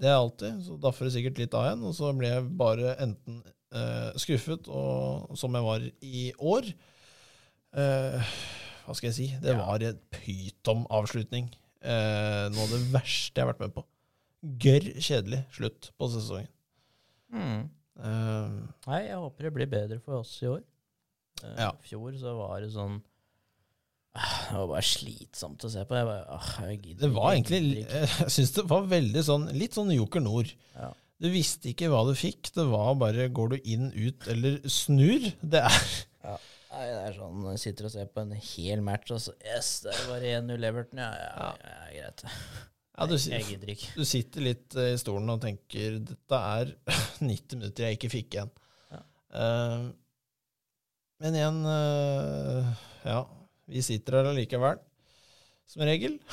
[0.00, 0.58] det er jeg alltid.
[0.66, 1.86] Så daffer det sikkert litt av igjen.
[1.88, 3.40] Og så ble jeg bare enten
[3.76, 6.68] uh, skuffet, og, som jeg var i år.
[7.76, 8.34] Uh,
[8.86, 9.28] hva skal jeg si?
[9.40, 9.60] Det Ja.
[9.62, 11.50] var en pyton-avslutning.
[11.80, 13.86] Noe av det verste jeg har vært med på.
[14.60, 16.50] Gørr kjedelig slutt på sesongen.
[17.32, 17.68] Mm.
[17.98, 20.62] Uh, Nei, jeg håper det blir bedre for oss i år.
[21.42, 21.70] Uh, Ja.
[21.72, 22.98] I fjor så var det sånn
[24.14, 25.96] Det var bare slitsomt å se på.
[25.98, 27.84] Jeg bare, ah, jeg gidder det var ikke, jeg egentlig.
[28.24, 30.52] Jeg syns det var veldig sånn Litt sånn Joker Nord.
[30.76, 30.90] Ja.
[31.20, 32.48] Du visste ikke hva du fikk.
[32.56, 35.30] Det var bare går du inn, ut eller snur.
[35.42, 35.80] Det er
[36.70, 39.80] Nei, det er sånn, jeg sitter og ser på en hel match, og så Yes,
[39.82, 41.00] det er bare 1-0 Everton.
[41.02, 42.22] Ja, ja, ja, ja, greit.
[43.00, 46.74] ja, du, du sitter litt eh, i stolen og tenker dette er
[47.24, 48.50] 90 minutter jeg ikke fikk igjen.
[48.92, 49.00] Ja.
[49.32, 49.88] Uh,
[51.20, 52.68] men igjen uh,
[53.04, 53.22] Ja,
[53.70, 54.78] vi sitter her allikevel.
[55.70, 56.18] Som regel.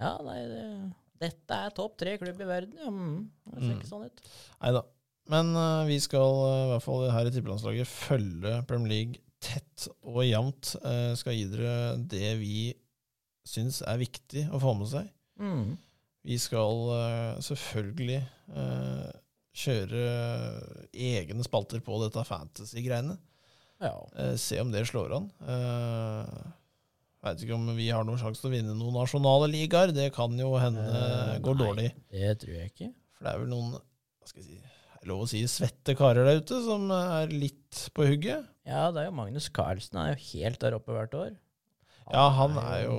[0.00, 0.60] Ja, nei, det,
[1.20, 2.78] dette er topp tre klubb i verden.
[2.80, 3.18] Ja, mm,
[3.52, 3.74] det ser Mm.
[3.74, 4.22] ikke sånn ut.
[4.62, 4.80] Nei da.
[5.30, 10.22] Men uh, vi skal i hvert fall her i tippelandslaget følge Premier League tett og
[10.24, 10.72] jevnt.
[11.20, 11.74] Skal gi dere
[12.12, 12.54] det vi
[13.50, 15.08] syns er viktig å få med seg.
[15.40, 15.74] Mm.
[16.26, 18.20] Vi skal uh, selvfølgelig
[18.52, 19.10] uh,
[19.56, 20.04] kjøre
[20.92, 23.16] egne spalter på dette fantasy-greiene.
[23.80, 23.94] Ja.
[24.14, 25.30] Uh, se om det slår an.
[25.40, 26.56] Uh,
[27.20, 29.90] Veit ikke om vi har noen sjanse til å vinne noen nasjonale ligaer.
[29.92, 30.84] Det kan jo hende
[31.44, 31.64] går nei.
[31.66, 31.88] dårlig.
[32.08, 32.88] Det tror jeg ikke.
[33.12, 34.70] For det er vel noen hva skal jeg si,
[35.08, 38.48] lov å si svette karer der ute som er litt på hugget.
[38.68, 41.36] Ja, det er jo Magnus Carlsen er jo helt der oppe hvert år.
[42.10, 42.96] Ja, han er jo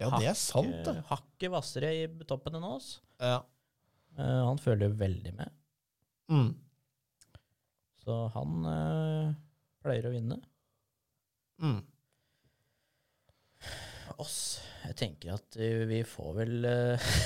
[0.00, 0.96] Ja, det er sant, det.
[1.10, 3.00] Hakket hvassere i toppen enn oss.
[3.20, 3.40] Ja.
[4.18, 5.52] Eh, han følger jo veldig med.
[6.30, 6.50] Mm.
[8.00, 9.32] Så han eh,
[9.84, 10.38] pleier å vinne.
[11.60, 11.82] Mm.
[14.20, 14.38] Oss
[14.86, 16.54] Jeg tenker at eh, vi får vel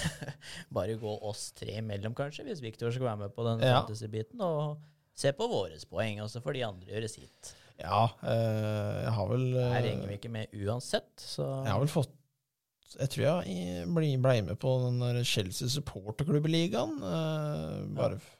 [0.77, 3.81] bare gå oss tre imellom, kanskje, hvis Viktor skal være med på den Ja.
[3.83, 4.43] fantasy-biten.
[4.43, 4.81] Og
[5.15, 7.55] se på våre poeng, også for de andre gjøre sitt.
[7.81, 11.81] Ja, eh, jeg har vel eh, Her henger vi ikke med uansett, så Jeg har
[11.83, 12.13] vel fått
[12.95, 16.93] Jeg tror jeg i- ble, med på den der Chelsea supporterklubb-ligaen.
[17.03, 18.35] Eh, bare ja.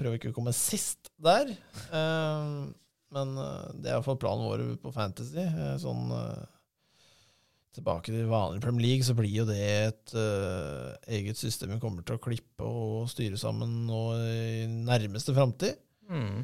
[0.00, 1.52] prøve ikke å komme sist der.
[1.94, 2.72] Uh,
[3.12, 5.38] men eh, det er iallfall planen vår på Fantasy.
[5.44, 6.42] Eh, sånn eh,
[7.72, 12.04] Tilbake til vanlig Premier League, så blir jo det et eh, eget system vi kommer
[12.04, 15.78] til å klippe og styre sammen nå i nærmeste framtid.
[16.10, 16.42] mm.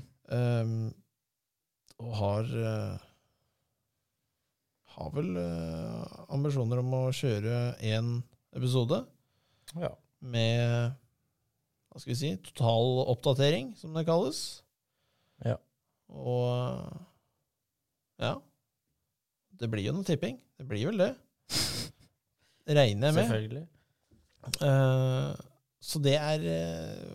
[1.99, 3.05] Og har eh,
[4.99, 8.19] Har vel eh, ambisjoner om å kjøre én
[8.57, 9.03] episode
[9.79, 9.93] Ja.
[10.21, 10.95] med
[11.89, 14.63] Hva skal vi si total oppdatering, som det kalles.
[15.45, 15.57] Ja.
[16.09, 16.47] Og
[18.23, 18.35] ja.
[19.59, 20.39] Det blir jo noe tipping.
[20.59, 21.13] Det blir vel det.
[22.69, 23.25] Regner jeg med.
[23.25, 23.67] Selvfølgelig.
[24.63, 25.35] Uh,
[25.83, 26.45] så det er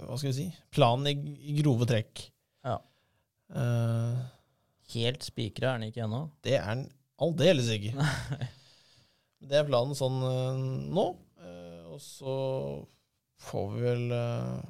[0.07, 2.25] Hva skal vi si planen i, grove trekk.
[2.65, 2.77] Ja.
[3.53, 4.21] Eh,
[4.93, 6.19] Helt spikra er han ikke ennå.
[6.45, 6.85] Det er den
[7.23, 7.93] aldeles ikke.
[9.43, 10.59] Det er planen sånn eh,
[10.95, 11.05] nå.
[11.43, 12.35] eh, og så
[13.43, 14.69] får vi vel eh,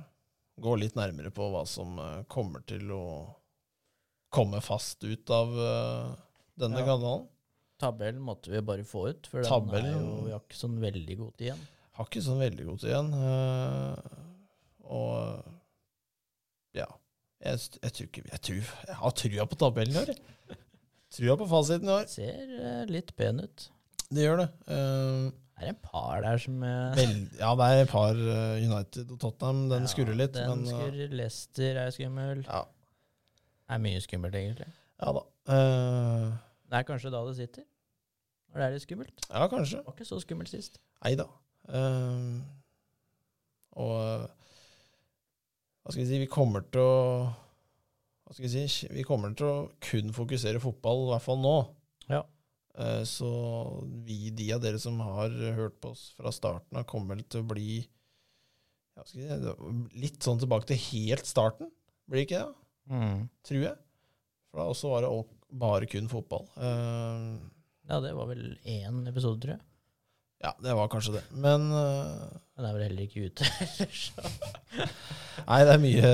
[0.64, 1.98] gå litt nærmere på hva som
[2.32, 3.04] kommer til å
[4.34, 5.52] komme fast ut av
[6.58, 6.86] denne Ja.
[6.88, 7.28] kanalen.
[7.82, 11.18] Tabellen måtte vi bare få ut, for den er jo, vi har ikke sånn veldig
[11.20, 11.64] god tid igjen.
[11.98, 13.10] Har ikke sånn veldig god tid igjen.
[14.90, 15.44] og
[16.78, 16.88] ja.
[17.44, 18.56] Jeg, jeg tror ikke Jeg tror
[18.88, 20.12] jeg har trua på tabellen i år.
[21.14, 22.06] Trua på fasiten i år.
[22.10, 23.66] Ser eh, litt pen ut.
[24.14, 24.48] Det gjør det.
[24.68, 25.32] Er
[25.64, 29.12] Det er en par der som eh, Vel, ja, det er et par uh, United
[29.14, 29.60] og Tottenham.
[29.72, 31.14] Den ja, skurrer litt, Den men skurrer.
[31.20, 32.42] Leicester er skummel.
[32.48, 32.64] ja,
[33.68, 34.72] Det er mye skummelt, egentlig.
[35.04, 35.24] ja da.
[36.74, 37.64] Det er kanskje da det sitter.
[38.50, 39.26] Når det er litt skummelt.
[39.30, 39.78] ja, kanskje.
[39.80, 40.82] Det var ikke så skummelt sist.
[41.04, 41.26] Nei da.
[43.84, 44.30] Og
[45.84, 47.00] hva skal vi si Vi kommer til å
[48.24, 51.56] hva skal vi si, vi kommer til å kun fokusere fotball, i hvert fall nå.
[52.10, 52.22] Ja.
[52.80, 53.28] Eh, Så
[54.08, 57.44] vi, de av dere som har hørt på oss fra starten av, kommer vel til
[57.44, 57.82] å bli
[59.12, 59.28] si,
[60.00, 61.70] litt sånn tilbake til helt starten.
[62.10, 62.56] Blir det ikke det?
[62.96, 63.20] Mm.
[63.44, 63.78] Tror jeg.
[64.50, 65.12] For da også var det
[65.68, 66.48] bare kun fotball.
[66.58, 67.28] Eh,
[67.92, 69.64] Ja, det var vel én episode, tror jeg.
[70.42, 71.22] Ja, det var kanskje det.
[71.40, 72.26] Men uh,
[72.58, 73.46] det er vel heller ikke ute.
[73.64, 74.02] ellers.
[75.48, 76.10] Nei, det er mye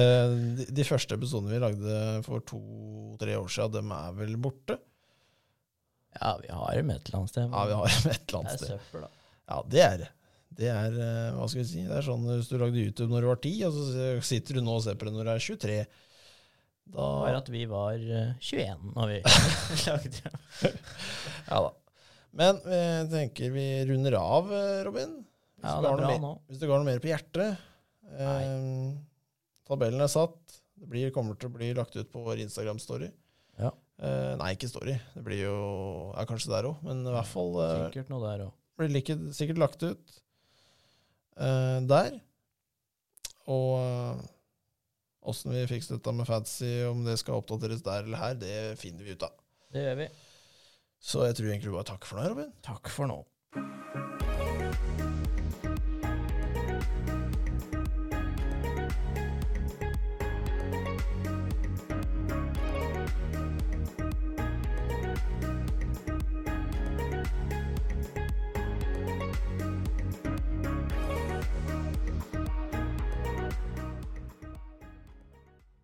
[0.60, 1.96] De, de første episodene vi lagde
[2.26, 4.78] for to-tre år siden, dem er vel borte.
[6.20, 7.50] ja, vi har dem et eller annet sted.
[7.50, 8.72] Ja, vi har dem et eller Det annet er sted.
[8.76, 9.12] søppel, da.
[9.50, 10.10] Ja, det er det.
[10.60, 13.26] Det er, uh, hva skal vi si, det er sånn hvis du lagde YouTube når
[13.26, 15.44] du var 10, og så sitter du nå og ser på det når du er
[15.46, 15.80] 23.
[16.90, 19.20] Da Bare at vi var uh, 21 når vi
[19.90, 20.40] lagde dem.
[21.50, 21.74] Ja da.
[22.36, 25.16] Men jeg tenker vi runder av, eh, Robin.
[25.60, 26.34] Hvis Ja, det er bra nå.
[26.48, 27.58] Hvis du har noe mer på hjertet.
[28.10, 28.94] Eh,
[29.68, 30.38] tabellen er satt.
[30.80, 33.10] Det blir, kommer til å bli lagt ut på vår Instagram-story.
[33.60, 33.74] Ja.
[34.00, 34.96] Eh, nei, ikke story.
[35.16, 35.58] Det blir jo
[36.16, 38.54] ja, kanskje der òg, men i hvert fall eh, Sikkert noe der òg.
[38.80, 40.14] blir like, sikkert lagt ut
[41.36, 42.20] eh, der.
[43.50, 44.24] Og
[45.30, 49.04] åssen vi fikser dette med fancy, om det skal oppdateres der eller her, det finner
[49.04, 49.36] vi ut av.
[49.74, 50.08] Det gjør vi.
[51.02, 52.52] Så jeg tror egentlig bare takk for nå, Robin.
[52.66, 53.20] Takk for nå.